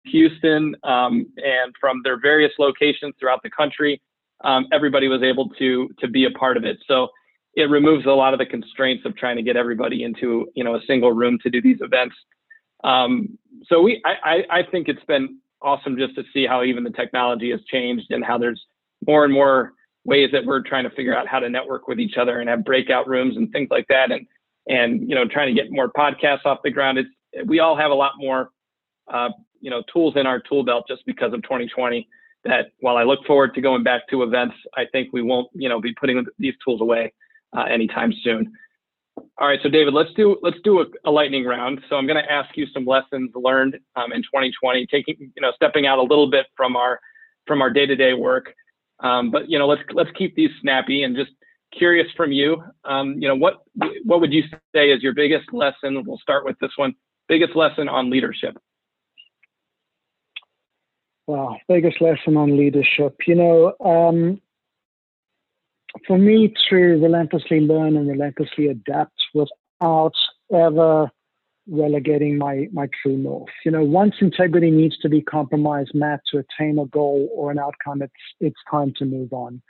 Houston 0.05 0.75
um, 0.83 1.25
and 1.37 1.73
from 1.79 2.01
their 2.03 2.19
various 2.19 2.51
locations 2.59 3.13
throughout 3.19 3.41
the 3.43 3.49
country. 3.49 4.01
Um, 4.43 4.67
everybody 4.71 5.07
was 5.07 5.23
able 5.23 5.49
to 5.59 5.89
to 5.99 6.07
be 6.07 6.25
a 6.25 6.31
part 6.31 6.57
of 6.57 6.63
it. 6.63 6.77
So 6.87 7.09
it 7.55 7.69
removes 7.69 8.05
a 8.05 8.11
lot 8.11 8.33
of 8.33 8.39
the 8.39 8.45
constraints 8.45 9.05
of 9.05 9.15
trying 9.15 9.37
to 9.37 9.43
get 9.43 9.55
everybody 9.55 10.03
into 10.03 10.47
you 10.55 10.63
know 10.63 10.75
a 10.75 10.81
single 10.87 11.11
room 11.11 11.37
to 11.43 11.49
do 11.49 11.61
these 11.61 11.79
events. 11.81 12.15
Um, 12.83 13.37
so 13.67 13.81
we 13.81 14.01
I, 14.05 14.43
I 14.49 14.63
think 14.63 14.87
it's 14.87 15.03
been 15.05 15.39
awesome 15.61 15.97
just 15.97 16.15
to 16.15 16.23
see 16.33 16.45
how 16.45 16.63
even 16.63 16.83
the 16.83 16.91
technology 16.91 17.49
has 17.51 17.61
changed 17.71 18.11
and 18.11 18.23
how 18.23 18.37
there's 18.37 18.63
more 19.07 19.23
and 19.23 19.33
more 19.33 19.73
ways 20.03 20.29
that 20.31 20.45
we're 20.45 20.61
trying 20.61 20.83
to 20.83 20.89
figure 20.91 21.17
out 21.17 21.27
how 21.27 21.39
to 21.39 21.49
network 21.49 21.87
with 21.87 21.99
each 21.99 22.17
other 22.17 22.39
and 22.39 22.47
have 22.47 22.63
breakout 22.63 23.07
rooms 23.07 23.35
and 23.37 23.51
things 23.51 23.67
like 23.71 23.87
that 23.87 24.11
and 24.11 24.27
and 24.67 25.07
you 25.07 25.15
know 25.15 25.25
trying 25.27 25.53
to 25.53 25.61
get 25.61 25.71
more 25.71 25.91
podcasts 25.91 26.45
off 26.45 26.59
the 26.63 26.71
ground. 26.71 26.97
It's 26.97 27.09
we 27.45 27.59
all 27.59 27.75
have 27.75 27.91
a 27.91 27.95
lot 27.95 28.13
more 28.17 28.49
uh, 29.11 29.29
you 29.61 29.69
know 29.69 29.83
tools 29.91 30.13
in 30.15 30.25
our 30.25 30.39
tool 30.39 30.63
belt 30.63 30.85
just 30.87 31.05
because 31.05 31.33
of 31.33 31.41
2020 31.43 32.07
that 32.43 32.67
while 32.79 32.97
i 32.97 33.03
look 33.03 33.25
forward 33.25 33.53
to 33.55 33.61
going 33.61 33.83
back 33.83 34.07
to 34.07 34.21
events 34.23 34.55
i 34.75 34.83
think 34.91 35.11
we 35.11 35.21
won't 35.21 35.49
you 35.53 35.67
know 35.67 35.81
be 35.81 35.93
putting 35.99 36.23
these 36.37 36.53
tools 36.63 36.81
away 36.81 37.11
uh, 37.57 37.63
anytime 37.63 38.13
soon. 38.23 38.51
All 39.39 39.47
right 39.47 39.59
so 39.63 39.69
david 39.69 39.93
let's 39.93 40.13
do 40.13 40.37
let's 40.41 40.57
do 40.63 40.81
a, 40.81 40.85
a 41.05 41.11
lightning 41.11 41.45
round. 41.45 41.81
So 41.89 41.95
i'm 41.95 42.05
going 42.05 42.23
to 42.23 42.31
ask 42.31 42.55
you 42.55 42.67
some 42.73 42.85
lessons 42.85 43.31
learned 43.35 43.77
um, 43.95 44.11
in 44.11 44.21
2020 44.21 44.85
taking 44.87 45.15
you 45.19 45.41
know 45.41 45.51
stepping 45.55 45.87
out 45.87 45.97
a 45.97 46.03
little 46.03 46.29
bit 46.29 46.45
from 46.55 46.75
our 46.75 46.99
from 47.47 47.61
our 47.61 47.69
day-to-day 47.69 48.13
work. 48.13 48.53
Um, 49.01 49.29
but 49.29 49.49
you 49.49 49.57
know 49.59 49.67
let's 49.67 49.81
let's 49.93 50.11
keep 50.17 50.35
these 50.35 50.51
snappy 50.61 51.03
and 51.03 51.15
just 51.15 51.31
curious 51.77 52.07
from 52.15 52.31
you, 52.31 52.63
um, 52.83 53.15
you 53.19 53.27
know, 53.27 53.35
what 53.35 53.63
what 54.03 54.21
would 54.21 54.33
you 54.33 54.43
say 54.73 54.89
is 54.89 55.03
your 55.03 55.13
biggest 55.13 55.51
lesson? 55.53 56.03
We'll 56.05 56.17
start 56.17 56.45
with 56.45 56.57
this 56.59 56.71
one. 56.75 56.95
Biggest 57.27 57.55
lesson 57.55 57.89
on 57.89 58.09
leadership. 58.09 58.57
Wow, 61.27 61.57
biggest 61.67 62.01
lesson 62.01 62.37
on 62.37 62.57
leadership. 62.57 63.15
You 63.27 63.35
know, 63.35 63.73
um, 63.83 64.41
for 66.07 66.17
me 66.17 66.53
to 66.69 66.75
relentlessly 66.75 67.61
learn 67.61 67.97
and 67.97 68.07
relentlessly 68.07 68.67
adapt 68.67 69.19
without 69.33 70.13
ever 70.53 71.09
relegating 71.67 72.37
my 72.37 72.67
my 72.71 72.87
true 73.01 73.17
north. 73.17 73.49
You 73.65 73.71
know, 73.71 73.83
once 73.83 74.15
integrity 74.21 74.69
needs 74.69 74.97
to 74.99 75.09
be 75.09 75.21
compromised, 75.21 75.91
Matt, 75.93 76.21
to 76.31 76.39
attain 76.39 76.77
a 76.79 76.85
goal 76.85 77.29
or 77.33 77.51
an 77.51 77.59
outcome, 77.59 78.01
it's 78.01 78.13
it's 78.39 78.59
time 78.69 78.93
to 78.97 79.05
move 79.05 79.33
on. 79.33 79.61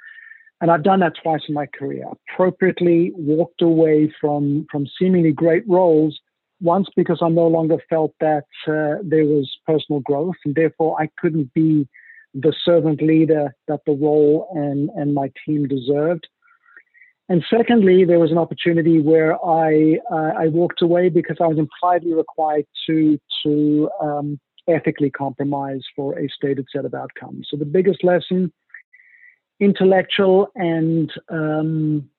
And 0.62 0.72
I've 0.72 0.84
done 0.84 1.02
that 1.02 1.14
twice 1.22 1.42
in 1.48 1.54
my 1.54 1.66
career. 1.66 2.06
Appropriately 2.32 3.12
walked 3.16 3.62
away 3.62 4.14
from 4.20 4.66
from 4.72 4.88
seemingly 4.98 5.32
great 5.32 5.68
roles 5.68 6.20
once 6.62 6.88
because 6.96 7.20
I 7.22 7.30
no 7.30 7.48
longer 7.48 7.78
felt 7.90 8.14
that 8.22 8.46
uh, 8.68 9.02
there 9.04 9.26
was 9.26 9.52
personal 9.68 10.00
growth, 10.02 10.36
and 10.46 10.56
therefore 10.56 11.00
I 11.00 11.10
couldn't 11.20 11.54
be 11.54 11.88
the 12.34 12.54
servant 12.64 13.02
leader 13.02 13.56
that 13.68 13.82
the 13.86 13.94
role 13.94 14.48
and 14.54 14.90
and 14.96 15.14
my 15.14 15.32
team 15.46 15.68
deserved. 15.68 16.28
And 17.28 17.44
secondly, 17.50 18.06
there 18.06 18.20
was 18.20 18.32
an 18.32 18.38
opportunity 18.38 19.02
where 19.02 19.34
I 19.44 19.98
uh, 20.12 20.34
I 20.38 20.48
walked 20.48 20.82
away 20.82 21.10
because 21.10 21.38
I 21.42 21.48
was 21.48 21.58
impliedly 21.58 22.14
required 22.14 22.66
to 22.88 23.20
to 23.44 23.90
um, 24.02 24.40
ethically 24.68 25.10
compromise 25.10 25.82
for 25.96 26.18
a 26.18 26.30
stated 26.30 26.68
set 26.72 26.86
of 26.86 26.94
outcomes. 26.94 27.48
So 27.50 27.58
the 27.58 27.66
biggest 27.66 28.04
lesson 28.04 28.54
intellectual 29.60 30.48
and 30.56 31.12
um, 31.30 32.10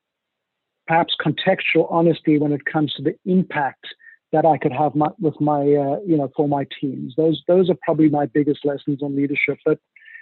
perhaps 0.86 1.14
contextual 1.24 1.90
honesty 1.90 2.38
when 2.38 2.52
it 2.52 2.64
comes 2.64 2.92
to 2.94 3.02
the 3.02 3.14
impact 3.24 3.86
that 4.32 4.44
I 4.44 4.58
could 4.58 4.72
have 4.72 4.94
my, 4.94 5.08
with 5.20 5.40
my, 5.40 5.60
uh, 5.60 6.00
you 6.06 6.16
know, 6.16 6.30
for 6.36 6.48
my 6.48 6.66
teams. 6.80 7.14
Those 7.16 7.42
those 7.46 7.70
are 7.70 7.76
probably 7.82 8.08
my 8.08 8.26
biggest 8.26 8.64
lessons 8.64 9.02
on 9.02 9.16
leadership. 9.16 9.58
But 9.64 9.78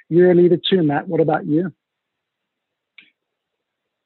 you're 0.09 0.31
a 0.31 0.35
leader 0.35 0.59
too, 0.59 0.83
Matt. 0.83 1.09
What 1.09 1.21
about 1.21 1.47
you? 1.47 1.73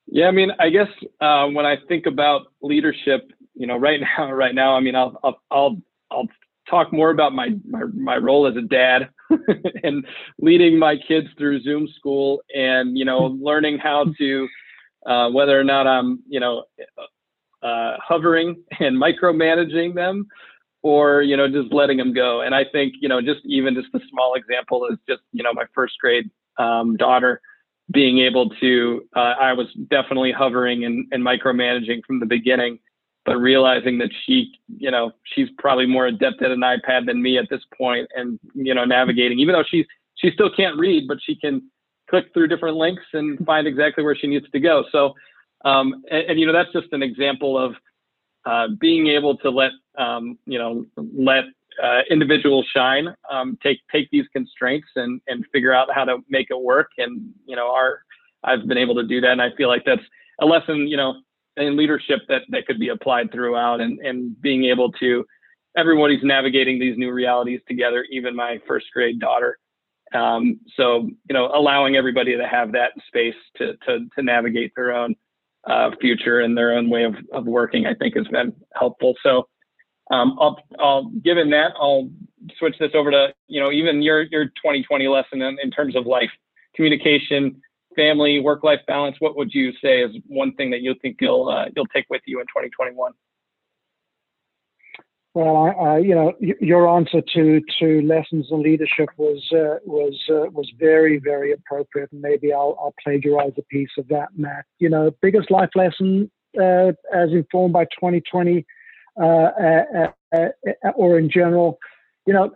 Yeah, 0.07 0.29
I 0.29 0.31
mean, 0.31 0.51
I 0.59 0.71
guess 0.71 0.89
uh, 1.21 1.47
when 1.49 1.67
I 1.67 1.77
think 1.89 2.07
about 2.07 2.47
leadership, 2.63 3.31
you 3.55 3.67
know, 3.67 3.77
right 3.77 4.01
now, 4.19 4.33
right 4.33 4.55
now, 4.55 4.75
I 4.75 4.81
mean, 4.81 4.95
I'll 4.95 5.19
I'll 5.23 5.43
I'll, 5.51 5.77
I'll 6.11 6.29
talk 6.71 6.93
more 6.93 7.11
about 7.11 7.33
my 7.35 7.51
my, 7.67 7.85
my 7.95 8.17
role 8.17 8.47
as 8.47 8.57
a 8.57 8.63
dad 8.63 9.11
and 9.83 10.07
leading 10.39 10.79
my 10.79 10.97
kids 10.97 11.29
through 11.37 11.63
Zoom 11.63 11.89
school 11.97 12.43
and 12.55 12.97
you 12.97 13.05
know 13.05 13.27
learning 13.41 13.79
how 13.79 14.07
to 14.19 14.49
uh, 15.07 15.31
whether 15.31 15.59
or 15.59 15.65
not 15.65 15.87
I'm 15.87 16.21
you 16.29 16.41
know 16.41 16.65
uh, 17.63 17.97
hovering 17.99 18.63
and 18.81 18.97
micromanaging 18.97 19.95
them 19.95 20.27
or 20.83 21.23
you 21.23 21.37
know 21.37 21.49
just 21.49 21.73
letting 21.73 21.99
them 21.99 22.13
go. 22.13 22.41
And 22.41 22.55
I 22.55 22.65
think 22.65 22.95
you 23.01 23.09
know 23.09 23.21
just 23.21 23.41
even 23.45 23.75
just 23.75 23.89
a 23.95 24.01
small 24.11 24.35
example 24.35 24.87
is 24.91 24.99
just 25.09 25.23
you 25.33 25.43
know 25.43 25.53
my 25.53 25.65
first 25.75 25.95
grade 26.01 26.31
um, 26.59 26.97
daughter 26.97 27.41
being 27.91 28.19
able 28.19 28.51
to 28.51 29.03
uh, 29.17 29.35
I 29.41 29.53
was 29.53 29.67
definitely 29.91 30.33
hovering 30.33 30.85
and, 30.85 31.07
and 31.11 31.23
micromanaging 31.25 32.05
from 32.07 32.21
the 32.21 32.27
beginning 32.27 32.79
but 33.29 33.37
realizing 33.37 33.99
that 33.99 34.09
she, 34.25 34.51
you 34.79 34.91
know, 34.91 35.13
she's 35.35 35.49
probably 35.59 35.85
more 35.85 36.07
adept 36.07 36.41
at 36.41 36.51
an 36.51 36.61
iPad 36.61 37.05
than 37.05 37.21
me 37.21 37.37
at 37.37 37.45
this 37.51 37.61
point, 37.77 38.09
and 38.17 38.41
you 38.55 38.73
know, 38.73 38.87
navigating. 38.87 39.39
Even 39.39 39.53
though 39.53 39.65
she's 39.69 39.85
she 40.15 40.31
still 40.31 40.49
can't 40.51 40.79
read, 40.79 41.07
but 41.07 41.19
she 41.23 41.37
can 41.37 41.61
click 42.09 42.33
through 42.33 42.49
different 42.49 42.79
links 42.79 43.03
and 43.13 43.39
find 43.45 43.67
exactly 43.67 44.03
where 44.03 44.17
she 44.17 44.29
needs 44.29 44.49
to 44.51 44.59
go. 44.59 44.83
So, 44.91 45.13
um, 45.67 46.03
and, 46.11 46.23
and 46.31 46.41
you 46.41 46.47
know, 46.47 46.55
that's 46.55 46.73
just 46.73 46.91
an 46.93 47.03
example 47.03 47.59
of 47.59 47.75
uh, 48.47 48.69
being 48.81 49.09
able 49.09 49.37
to 49.37 49.51
let 49.51 49.73
um, 49.99 50.39
you 50.47 50.59
know 50.59 50.87
let 50.97 51.45
uh, 51.85 52.01
individuals 52.11 52.67
shine, 52.75 53.15
um, 53.31 53.59
take 53.63 53.81
take 53.93 54.09
these 54.11 54.25
constraints 54.33 54.89
and 54.97 55.21
and 55.29 55.45
figure 55.53 55.75
out 55.75 55.89
how 55.95 56.07
to 56.07 56.17
make 56.31 56.47
it 56.49 56.59
work. 56.59 56.89
And 56.97 57.29
you 57.45 57.57
know, 57.57 57.71
our 57.75 58.01
I've 58.43 58.67
been 58.67 58.79
able 58.79 58.95
to 58.95 59.05
do 59.05 59.21
that, 59.21 59.33
and 59.33 59.43
I 59.43 59.51
feel 59.55 59.69
like 59.69 59.85
that's 59.85 60.01
a 60.41 60.47
lesson. 60.47 60.89
You 60.89 60.97
know, 60.97 61.17
and 61.59 61.77
leadership 61.77 62.21
that 62.29 62.43
that 62.51 62.67
could 62.67 62.79
be 62.79 62.89
applied 62.89 63.33
throughout 63.33 63.81
and 63.81 63.99
and 64.01 64.41
being 64.41 64.65
able 64.65 64.93
to 64.93 65.25
everybody's 65.77 66.23
navigating 66.23 66.79
these 66.79 66.97
new 66.97 67.13
realities 67.13 67.61
together 67.69 68.05
even 68.11 68.35
my 68.35 68.59
first 68.67 68.87
grade 68.93 69.21
daughter. 69.21 69.59
Um, 70.15 70.61
so 70.77 71.09
you 71.29 71.35
know 71.35 71.51
allowing 71.55 71.97
everybody 71.97 72.37
to 72.37 72.47
have 72.47 72.73
that 72.73 72.93
space 73.07 73.35
to 73.57 73.77
to, 73.87 74.07
to 74.17 74.23
navigate 74.23 74.73
their 74.75 74.93
own 74.93 75.15
uh, 75.67 75.91
future 76.01 76.41
and 76.41 76.57
their 76.57 76.73
own 76.73 76.89
way 76.89 77.05
of, 77.05 77.15
of 77.33 77.45
working 77.45 77.85
i 77.87 77.93
think 77.93 78.17
has 78.17 78.27
been 78.29 78.55
helpful. 78.75 79.15
So 79.23 79.49
um, 80.11 80.39
I'll, 80.41 80.59
I'll 80.79 81.05
given 81.23 81.51
that 81.51 81.73
I'll 81.79 82.09
switch 82.59 82.77
this 82.79 82.93
over 82.95 83.11
to 83.11 83.35
you 83.49 83.61
know 83.61 83.71
even 83.71 84.01
your 84.03 84.23
your 84.23 84.47
2020 84.47 85.09
lesson 85.09 85.43
in, 85.43 85.59
in 85.63 85.71
terms 85.71 85.97
of 85.97 86.07
life 86.07 86.31
communication 86.75 87.61
family, 87.99 88.39
work-life 88.41 88.81
balance, 88.87 89.17
what 89.19 89.37
would 89.37 89.53
you 89.53 89.73
say 89.83 90.03
is 90.03 90.13
one 90.27 90.53
thing 90.55 90.71
that 90.71 90.81
you 90.81 90.95
think 91.03 91.17
you'll 91.21 91.49
uh, 91.49 91.67
you'll 91.75 91.87
take 91.87 92.07
with 92.09 92.23
you 92.27 92.41
in 92.41 92.47
2021? 92.47 93.13
Well, 95.35 95.75
uh, 95.79 95.97
you 95.97 96.15
know, 96.15 96.33
your 96.41 96.89
answer 96.89 97.21
to 97.35 97.61
to 97.81 98.01
lessons 98.03 98.47
in 98.51 98.63
leadership 98.63 99.09
was 99.17 99.41
uh, 99.53 99.77
was 99.85 100.17
uh, 100.31 100.51
was 100.51 100.71
very 100.79 101.19
very 101.19 101.53
appropriate, 101.53 102.11
and 102.13 102.23
maybe 102.23 102.53
I'll 102.53 102.77
I'll 102.81 102.95
plagiarize 103.03 103.53
a 103.59 103.63
piece 103.63 103.91
of 103.99 104.09
that, 104.09 104.29
Matt. 104.37 104.65
You 104.79 104.89
know, 104.89 105.11
biggest 105.21 105.51
life 105.51 105.71
lesson 105.75 106.31
uh, 106.61 106.93
as 107.15 107.31
informed 107.33 107.73
by 107.73 107.85
2020, 107.85 108.65
uh, 109.21 109.51
or 110.95 111.19
in 111.19 111.31
general, 111.31 111.79
you 112.27 112.33
know, 112.33 112.51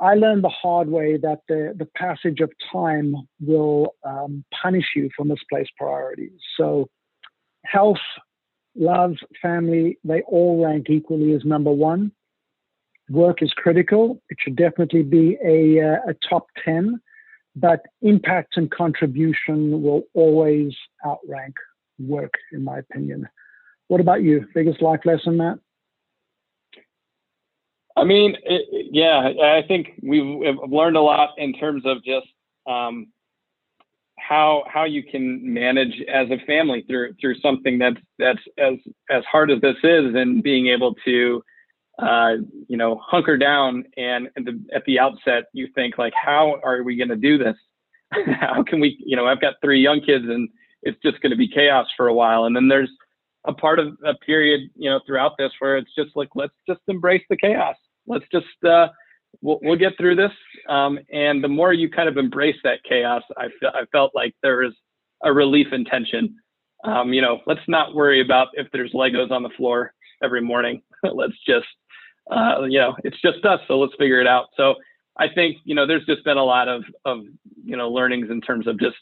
I 0.00 0.14
learned 0.14 0.42
the 0.42 0.48
hard 0.48 0.88
way 0.88 1.18
that 1.18 1.40
the, 1.46 1.74
the 1.76 1.86
passage 1.94 2.40
of 2.40 2.50
time 2.72 3.14
will 3.40 3.94
um, 4.02 4.44
punish 4.62 4.86
you 4.96 5.10
for 5.14 5.24
misplaced 5.24 5.72
priorities. 5.76 6.38
So, 6.56 6.88
health, 7.66 7.98
love, 8.74 9.16
family, 9.42 9.98
they 10.02 10.22
all 10.22 10.64
rank 10.64 10.88
equally 10.88 11.34
as 11.34 11.44
number 11.44 11.70
one. 11.70 12.12
Work 13.10 13.42
is 13.42 13.52
critical. 13.52 14.22
It 14.30 14.38
should 14.40 14.56
definitely 14.56 15.02
be 15.02 15.36
a, 15.44 15.80
uh, 15.84 16.10
a 16.10 16.14
top 16.28 16.46
10, 16.64 16.98
but 17.54 17.80
impact 18.00 18.56
and 18.56 18.70
contribution 18.70 19.82
will 19.82 20.04
always 20.14 20.74
outrank 21.04 21.54
work, 21.98 22.32
in 22.52 22.64
my 22.64 22.78
opinion. 22.78 23.28
What 23.88 24.00
about 24.00 24.22
you? 24.22 24.46
Biggest 24.54 24.80
life 24.80 25.00
lesson, 25.04 25.36
Matt? 25.36 25.58
I 27.96 28.04
mean, 28.04 28.36
it, 28.44 28.88
yeah, 28.92 29.32
I 29.42 29.62
think 29.66 30.00
we've 30.02 30.56
learned 30.68 30.96
a 30.96 31.00
lot 31.00 31.30
in 31.38 31.52
terms 31.54 31.82
of 31.84 32.02
just 32.04 32.26
um, 32.66 33.08
how 34.18 34.64
how 34.68 34.84
you 34.84 35.02
can 35.02 35.40
manage 35.52 36.00
as 36.12 36.28
a 36.30 36.44
family 36.46 36.84
through 36.88 37.14
through 37.20 37.38
something 37.40 37.78
that's 37.78 38.00
that's 38.18 38.40
as 38.58 38.74
as 39.10 39.24
hard 39.30 39.50
as 39.50 39.60
this 39.60 39.76
is, 39.82 40.14
and 40.14 40.42
being 40.42 40.68
able 40.68 40.94
to 41.04 41.42
uh, 41.98 42.34
you 42.68 42.76
know 42.76 43.00
hunker 43.04 43.36
down 43.36 43.84
and 43.96 44.28
at 44.36 44.44
the, 44.44 44.64
at 44.74 44.84
the 44.86 44.98
outset 44.98 45.44
you 45.52 45.68
think 45.74 45.98
like 45.98 46.12
how 46.14 46.60
are 46.62 46.82
we 46.82 46.96
going 46.96 47.08
to 47.08 47.16
do 47.16 47.38
this? 47.38 47.56
how 48.40 48.62
can 48.62 48.80
we 48.80 48.96
you 49.04 49.16
know 49.16 49.26
I've 49.26 49.40
got 49.40 49.54
three 49.62 49.80
young 49.80 50.00
kids 50.00 50.24
and 50.28 50.48
it's 50.82 50.98
just 51.02 51.20
going 51.20 51.30
to 51.30 51.36
be 51.36 51.48
chaos 51.48 51.86
for 51.96 52.08
a 52.08 52.14
while, 52.14 52.44
and 52.44 52.54
then 52.54 52.68
there's 52.68 52.90
a 53.46 53.52
part 53.52 53.78
of 53.78 53.96
a 54.04 54.14
period, 54.14 54.70
you 54.76 54.90
know, 54.90 55.00
throughout 55.06 55.32
this 55.38 55.52
where 55.58 55.76
it's 55.76 55.94
just 55.96 56.10
like, 56.14 56.28
let's 56.34 56.54
just 56.68 56.80
embrace 56.88 57.22
the 57.30 57.36
chaos. 57.36 57.76
Let's 58.06 58.26
just, 58.30 58.46
uh, 58.68 58.88
we'll, 59.40 59.58
we'll 59.62 59.78
get 59.78 59.96
through 59.96 60.16
this. 60.16 60.32
Um, 60.68 60.98
and 61.12 61.42
the 61.42 61.48
more 61.48 61.72
you 61.72 61.88
kind 61.88 62.08
of 62.08 62.16
embrace 62.16 62.56
that 62.64 62.82
chaos, 62.84 63.22
I, 63.36 63.48
fe- 63.60 63.72
I 63.74 63.84
felt 63.92 64.12
like 64.14 64.34
there 64.42 64.62
is 64.62 64.72
a 65.22 65.32
relief 65.32 65.68
in 65.72 65.84
tension. 65.84 66.36
Um, 66.84 67.12
you 67.12 67.22
know, 67.22 67.40
let's 67.46 67.60
not 67.68 67.94
worry 67.94 68.20
about 68.20 68.48
if 68.54 68.66
there's 68.72 68.92
Legos 68.92 69.30
on 69.30 69.42
the 69.42 69.50
floor 69.50 69.92
every 70.22 70.40
morning. 70.40 70.82
let's 71.02 71.38
just, 71.46 71.66
uh, 72.30 72.62
you 72.68 72.78
know, 72.78 72.96
it's 73.04 73.20
just 73.22 73.44
us. 73.44 73.60
So 73.68 73.78
let's 73.78 73.94
figure 73.98 74.20
it 74.20 74.26
out. 74.26 74.46
So 74.56 74.74
I 75.18 75.28
think, 75.28 75.58
you 75.64 75.74
know, 75.74 75.86
there's 75.86 76.06
just 76.06 76.24
been 76.24 76.36
a 76.36 76.44
lot 76.44 76.68
of, 76.68 76.84
of, 77.04 77.20
you 77.64 77.76
know, 77.76 77.90
learnings 77.90 78.30
in 78.30 78.40
terms 78.40 78.66
of 78.66 78.78
just, 78.78 78.96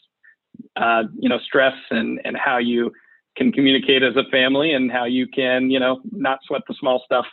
uh, 0.75 1.03
you 1.17 1.29
know, 1.29 1.39
stress 1.39 1.75
and, 1.91 2.19
and 2.23 2.35
how 2.35 2.57
you, 2.57 2.91
can 3.37 3.51
communicate 3.51 4.03
as 4.03 4.15
a 4.15 4.29
family 4.31 4.73
and 4.73 4.91
how 4.91 5.05
you 5.05 5.27
can, 5.27 5.69
you 5.69 5.79
know, 5.79 6.01
not 6.11 6.39
sweat 6.45 6.61
the 6.67 6.75
small 6.79 7.01
stuff. 7.05 7.25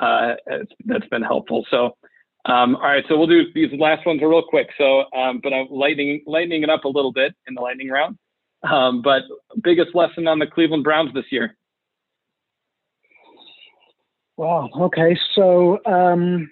Uh, 0.00 0.34
that's 0.86 1.06
been 1.08 1.22
helpful. 1.22 1.66
So, 1.70 1.96
um, 2.46 2.76
all 2.76 2.82
right, 2.82 3.04
so 3.08 3.18
we'll 3.18 3.26
do 3.26 3.52
these 3.54 3.70
last 3.78 4.06
ones 4.06 4.20
real 4.22 4.42
quick. 4.42 4.68
So, 4.78 5.04
um, 5.14 5.40
but 5.42 5.52
I'm 5.52 5.66
lightening 5.70 6.22
lightening 6.26 6.62
it 6.62 6.70
up 6.70 6.84
a 6.84 6.88
little 6.88 7.12
bit 7.12 7.34
in 7.46 7.54
the 7.54 7.60
lightning 7.60 7.88
round. 7.88 8.16
Um, 8.62 9.02
but 9.02 9.22
biggest 9.62 9.94
lesson 9.94 10.26
on 10.26 10.38
the 10.38 10.46
Cleveland 10.46 10.84
Browns 10.84 11.12
this 11.14 11.24
year. 11.30 11.56
Wow. 14.36 14.70
Okay. 14.74 15.18
So 15.34 15.78
um, 15.84 16.50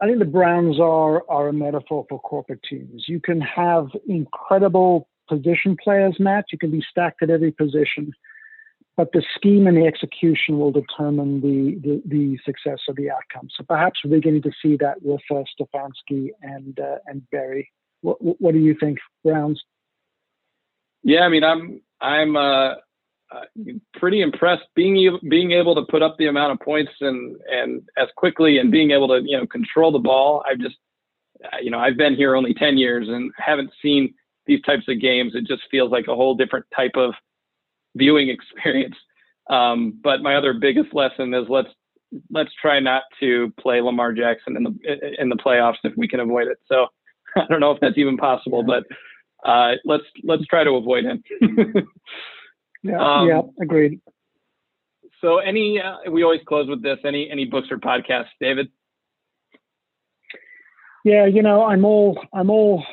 I 0.00 0.06
think 0.06 0.18
the 0.18 0.24
Browns 0.24 0.80
are 0.80 1.28
are 1.28 1.48
a 1.48 1.52
metaphor 1.52 2.06
for 2.08 2.20
corporate 2.20 2.62
teams. 2.68 3.04
You 3.06 3.20
can 3.20 3.40
have 3.40 3.88
incredible 4.08 5.08
position 5.28 5.76
players, 5.82 6.16
match. 6.18 6.46
You 6.52 6.58
can 6.58 6.70
be 6.70 6.82
stacked 6.88 7.22
at 7.22 7.30
every 7.30 7.52
position, 7.52 8.12
but 8.96 9.12
the 9.12 9.22
scheme 9.34 9.66
and 9.66 9.76
the 9.76 9.86
execution 9.86 10.58
will 10.58 10.72
determine 10.72 11.40
the 11.40 11.78
the, 11.82 12.02
the 12.06 12.38
success 12.44 12.80
of 12.88 12.96
the 12.96 13.10
outcome. 13.10 13.48
So 13.56 13.64
perhaps 13.64 14.00
we're 14.04 14.16
beginning 14.16 14.42
to 14.42 14.52
see 14.62 14.76
that 14.78 15.02
with 15.02 15.20
uh, 15.30 15.42
Stefanski 15.58 16.30
and 16.42 16.78
uh, 16.78 16.98
and 17.06 17.28
Berry. 17.30 17.70
What, 18.02 18.18
what 18.20 18.52
do 18.52 18.60
you 18.60 18.76
think, 18.78 18.98
Browns? 19.24 19.62
Yeah, 21.02 21.20
I 21.20 21.28
mean, 21.28 21.44
I'm 21.44 21.80
I'm 22.00 22.36
uh, 22.36 22.74
uh, 23.32 23.44
pretty 23.94 24.22
impressed 24.22 24.64
being 24.74 25.18
being 25.28 25.52
able 25.52 25.74
to 25.74 25.82
put 25.90 26.02
up 26.02 26.16
the 26.18 26.26
amount 26.26 26.52
of 26.52 26.60
points 26.60 26.92
and 27.00 27.36
and 27.50 27.82
as 27.96 28.08
quickly 28.16 28.58
and 28.58 28.70
being 28.70 28.92
able 28.92 29.08
to 29.08 29.20
you 29.24 29.36
know 29.36 29.46
control 29.46 29.92
the 29.92 29.98
ball. 29.98 30.44
I've 30.48 30.58
just 30.58 30.76
uh, 31.44 31.58
you 31.60 31.70
know 31.70 31.78
I've 31.78 31.96
been 31.96 32.14
here 32.14 32.36
only 32.36 32.54
ten 32.54 32.78
years 32.78 33.08
and 33.08 33.32
haven't 33.36 33.70
seen 33.82 34.14
these 34.46 34.62
types 34.62 34.84
of 34.88 35.00
games, 35.00 35.32
it 35.34 35.46
just 35.46 35.62
feels 35.70 35.90
like 35.90 36.06
a 36.08 36.14
whole 36.14 36.34
different 36.34 36.66
type 36.74 36.92
of 36.96 37.14
viewing 37.94 38.28
experience. 38.28 38.96
Um, 39.48 40.00
but 40.02 40.22
my 40.22 40.34
other 40.34 40.54
biggest 40.54 40.92
lesson 40.92 41.32
is 41.32 41.44
let's 41.48 41.68
let's 42.30 42.50
try 42.60 42.80
not 42.80 43.04
to 43.20 43.52
play 43.60 43.80
Lamar 43.80 44.12
Jackson 44.12 44.56
in 44.56 44.64
the 44.64 45.20
in 45.20 45.28
the 45.28 45.36
playoffs 45.36 45.76
if 45.84 45.92
we 45.96 46.08
can 46.08 46.18
avoid 46.18 46.48
it. 46.48 46.58
So 46.66 46.86
I 47.36 47.44
don't 47.48 47.60
know 47.60 47.70
if 47.70 47.78
that's 47.80 47.96
even 47.96 48.16
possible, 48.16 48.64
but 48.64 48.82
uh, 49.48 49.74
let's 49.84 50.02
let's 50.24 50.44
try 50.46 50.64
to 50.64 50.72
avoid 50.72 51.04
him. 51.04 51.22
yeah, 52.82 52.98
um, 52.98 53.28
yeah, 53.28 53.42
agreed. 53.62 54.00
So 55.20 55.38
any 55.38 55.80
uh, 55.80 56.10
we 56.10 56.24
always 56.24 56.40
close 56.46 56.68
with 56.68 56.82
this. 56.82 56.98
Any 57.04 57.30
any 57.30 57.44
books 57.44 57.68
or 57.70 57.78
podcasts, 57.78 58.34
David? 58.40 58.68
Yeah, 61.04 61.26
you 61.26 61.42
know, 61.42 61.64
I'm 61.64 61.84
all 61.84 62.18
I'm 62.32 62.50
all 62.50 62.84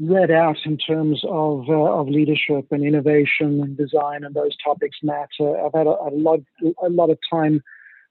read 0.00 0.30
out 0.30 0.56
in 0.64 0.76
terms 0.76 1.22
of 1.28 1.68
uh, 1.68 1.72
of 1.72 2.08
leadership 2.08 2.66
and 2.70 2.84
innovation 2.84 3.60
and 3.60 3.76
design 3.76 4.24
and 4.24 4.34
those 4.34 4.56
topics, 4.62 4.98
Matt. 5.02 5.28
Uh, 5.38 5.52
I've 5.52 5.74
had 5.74 5.86
a, 5.86 5.90
a, 5.90 6.10
lot 6.12 6.40
a 6.84 6.88
lot 6.88 7.10
of 7.10 7.18
time 7.30 7.62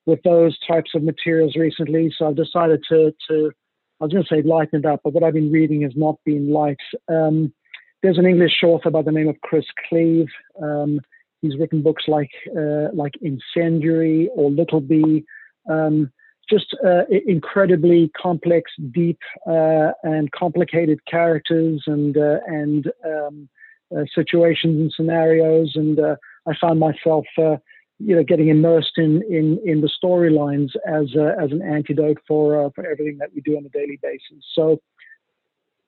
with 0.06 0.22
those 0.24 0.58
types 0.68 0.92
of 0.96 1.04
materials 1.04 1.56
recently, 1.56 2.14
so 2.18 2.28
I've 2.28 2.36
decided 2.36 2.84
to 2.90 3.14
to 3.30 3.52
I 4.00 4.06
was 4.06 4.14
going 4.14 4.24
to 4.24 4.36
say 4.36 4.42
lighten 4.42 4.80
it 4.80 4.86
up, 4.86 5.02
but 5.04 5.14
what 5.14 5.24
I've 5.24 5.36
been 5.36 5.52
reading 5.52 5.82
has 5.82 5.94
not 5.96 6.16
been 6.26 6.52
light. 6.52 6.80
Um, 7.08 7.54
there's 8.02 8.18
an 8.18 8.26
English 8.26 8.64
author 8.64 8.90
by 8.90 9.04
the 9.04 9.12
name 9.12 9.28
of 9.28 9.40
Chris 9.42 9.66
Cleave. 9.88 10.28
Um, 10.62 11.00
he's 11.42 11.58
written 11.60 11.84
books 11.84 12.06
like 12.08 12.32
uh, 12.58 12.88
like 12.94 13.14
Incendiary 13.22 14.30
or 14.34 14.50
Little 14.50 14.82
Bee. 14.82 15.24
Um, 15.70 16.12
just 16.52 16.76
uh, 16.86 17.04
incredibly 17.26 18.12
complex, 18.22 18.72
deep, 18.92 19.20
uh, 19.48 19.92
and 20.04 20.32
complicated 20.32 21.00
characters 21.06 21.84
and 21.88 22.18
uh, 22.18 22.40
and 22.46 22.92
um, 23.06 23.50
uh, 23.96 24.04
situations 24.14 24.80
and 24.80 24.94
scenarios. 24.96 25.72
And 25.76 26.00
uh, 26.00 26.16
I 26.48 26.54
found 26.60 26.80
myself, 26.80 27.26
uh, 27.38 27.58
you 28.00 28.16
know, 28.16 28.24
getting 28.24 28.50
immersed 28.50 28.98
in 28.98 29.24
in 29.24 29.60
in 29.66 29.82
the 29.82 29.90
storylines 30.04 30.72
as 30.86 31.08
as 31.44 31.52
an 31.52 31.62
antidote 31.62 32.18
for 32.28 32.72
for 32.76 32.86
everything 32.86 33.18
that 33.20 33.30
we 33.34 33.42
do 33.42 33.58
on 33.58 33.66
a 33.66 33.70
daily 33.70 33.98
basis. 34.02 34.44
So 34.54 34.82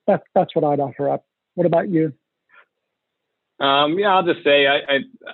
that 0.07 0.23
that's 0.33 0.55
what 0.55 0.63
I'd 0.63 0.79
offer 0.79 1.09
up. 1.09 1.25
What 1.55 1.67
about 1.67 1.89
you? 1.89 2.13
Um, 3.59 3.99
yeah, 3.99 4.15
I'll 4.15 4.25
just 4.25 4.43
say 4.43 4.67
I, 4.67 4.79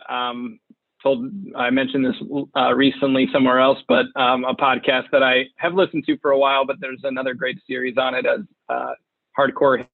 I 0.09 0.29
um, 0.29 0.59
told 1.01 1.31
I 1.55 1.69
mentioned 1.69 2.05
this 2.05 2.15
uh, 2.55 2.73
recently 2.73 3.27
somewhere 3.31 3.59
else, 3.59 3.79
but 3.87 4.05
um, 4.15 4.43
a 4.43 4.55
podcast 4.55 5.05
that 5.11 5.23
I 5.23 5.45
have 5.57 5.73
listened 5.73 6.05
to 6.05 6.17
for 6.19 6.31
a 6.31 6.37
while. 6.37 6.65
But 6.65 6.77
there's 6.79 7.01
another 7.03 7.33
great 7.33 7.59
series 7.67 7.97
on 7.97 8.15
it 8.15 8.25
as 8.25 8.41
uh, 8.69 8.93
hardcore 9.37 9.85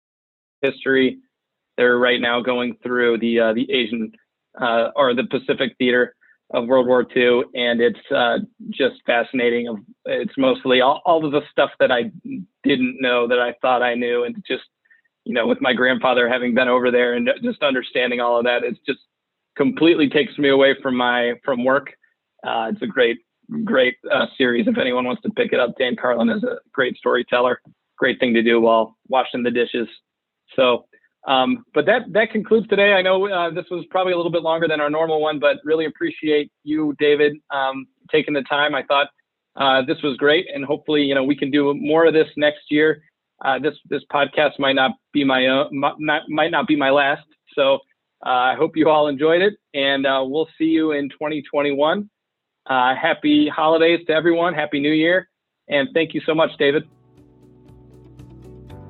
history. 0.62 1.20
They're 1.78 1.98
right 1.98 2.22
now 2.22 2.42
going 2.42 2.78
through 2.82 3.20
the 3.20 3.40
uh, 3.40 3.54
the 3.54 3.70
Asian 3.72 4.12
uh, 4.60 4.90
or 4.96 5.14
the 5.14 5.26
Pacific 5.26 5.76
theater 5.78 6.16
of 6.54 6.68
World 6.68 6.88
War 6.88 7.06
II, 7.16 7.44
and 7.56 7.82
it's 7.82 8.00
uh, 8.16 8.38
just 8.70 8.96
fascinating. 9.06 9.84
It's 10.06 10.34
mostly 10.38 10.82
all, 10.82 11.02
all 11.06 11.26
of 11.26 11.32
the 11.32 11.42
stuff 11.52 11.72
that 11.80 11.92
I 11.92 12.12
didn't 12.64 12.98
know 13.02 13.28
that 13.28 13.40
I 13.40 13.56
thought 13.62 13.82
I 13.82 13.96
knew, 13.96 14.24
and 14.24 14.36
just 14.48 14.64
you 15.26 15.34
know, 15.34 15.48
with 15.48 15.60
my 15.60 15.74
grandfather 15.74 16.30
having 16.30 16.54
been 16.54 16.68
over 16.68 16.92
there 16.92 17.14
and 17.14 17.30
just 17.44 17.64
understanding 17.64 18.22
all 18.22 18.38
of 18.38 18.46
that, 18.46 18.64
it's 18.64 18.80
just 18.86 19.00
completely 19.56 20.10
takes 20.10 20.38
me 20.38 20.50
away 20.50 20.76
from 20.82 20.96
my 20.96 21.34
from 21.44 21.64
work. 21.64 21.88
Uh, 22.46 22.70
it's 22.72 22.82
a 22.82 22.88
great 22.88 23.18
great 23.64 23.96
uh, 24.12 24.26
series. 24.38 24.68
If 24.68 24.78
anyone 24.78 25.06
wants 25.06 25.22
to 25.24 25.30
pick 25.32 25.54
it 25.54 25.60
up, 25.60 25.72
Dan 25.78 25.96
Carlin 25.96 26.30
is 26.30 26.44
a 26.44 26.58
great 26.74 26.98
storyteller. 26.98 27.62
Great 27.98 28.20
thing 28.20 28.34
to 28.34 28.42
do 28.42 28.60
while 28.60 28.98
washing 29.08 29.44
the 29.44 29.52
dishes. 29.52 29.88
So, 30.56 30.86
um, 31.28 31.66
but 31.74 31.86
that 31.86 32.12
that 32.12 32.32
concludes 32.32 32.68
today. 32.68 32.94
I 32.94 33.02
know 33.02 33.28
uh, 33.28 33.50
this 33.52 33.66
was 33.72 33.86
probably 33.90 34.14
a 34.14 34.18
little 34.18 34.32
bit 34.32 34.42
longer 34.42 34.68
than 34.68 34.82
our 34.82 34.90
normal 34.90 35.22
one, 35.22 35.40
but 35.40 35.58
really 35.64 35.86
appreciate 35.86 36.52
you, 36.64 36.96
David, 37.00 37.38
um, 37.52 37.88
taking 38.12 38.34
the 38.34 38.44
time. 38.44 38.76
I 38.76 38.84
thought 38.84 39.08
uh, 39.56 39.82
this 39.86 40.02
was 40.04 40.18
great, 40.18 40.48
and 40.54 40.66
hopefully, 40.66 41.04
you 41.04 41.16
know, 41.16 41.24
we 41.24 41.36
can 41.36 41.50
do 41.50 41.74
more 41.74 42.06
of 42.06 42.14
this 42.14 42.28
next 42.36 42.64
year. 42.70 43.02
Uh, 43.44 43.60
this 43.60 43.74
this 43.90 44.02
podcast 44.12 44.60
might 44.60 44.76
not 44.76 44.92
be 45.14 45.24
my 45.24 45.48
own, 45.48 45.70
might, 45.72 46.24
might 46.30 46.52
not 46.52 46.68
be 46.68 46.76
my 46.76 46.90
last. 46.90 47.26
So 47.54 47.76
uh, 47.76 47.78
I 48.26 48.56
hope 48.56 48.76
you 48.76 48.90
all 48.90 49.08
enjoyed 49.08 49.42
it, 49.42 49.54
and 49.74 50.06
uh, 50.06 50.24
we'll 50.26 50.50
see 50.58 50.66
you 50.66 50.92
in 50.92 51.10
2021. 51.10 52.10
Uh, 52.68 52.96
happy 52.96 53.48
holidays 53.48 54.00
to 54.08 54.14
everyone. 54.14 54.54
Happy 54.54 54.80
New 54.80 54.92
Year. 54.92 55.30
And 55.68 55.90
thank 55.94 56.14
you 56.14 56.22
so 56.26 56.34
much, 56.34 56.52
David. 56.58 56.88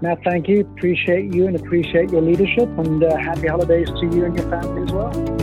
Matt, 0.01 0.23
thank 0.23 0.47
you. 0.47 0.61
Appreciate 0.61 1.33
you 1.33 1.47
and 1.47 1.55
appreciate 1.55 2.09
your 2.11 2.21
leadership. 2.21 2.69
And 2.77 3.01
happy 3.01 3.47
holidays 3.47 3.89
to 3.89 4.05
you 4.05 4.25
and 4.25 4.37
your 4.37 4.49
family 4.49 4.83
as 4.83 4.91
well. 4.91 5.34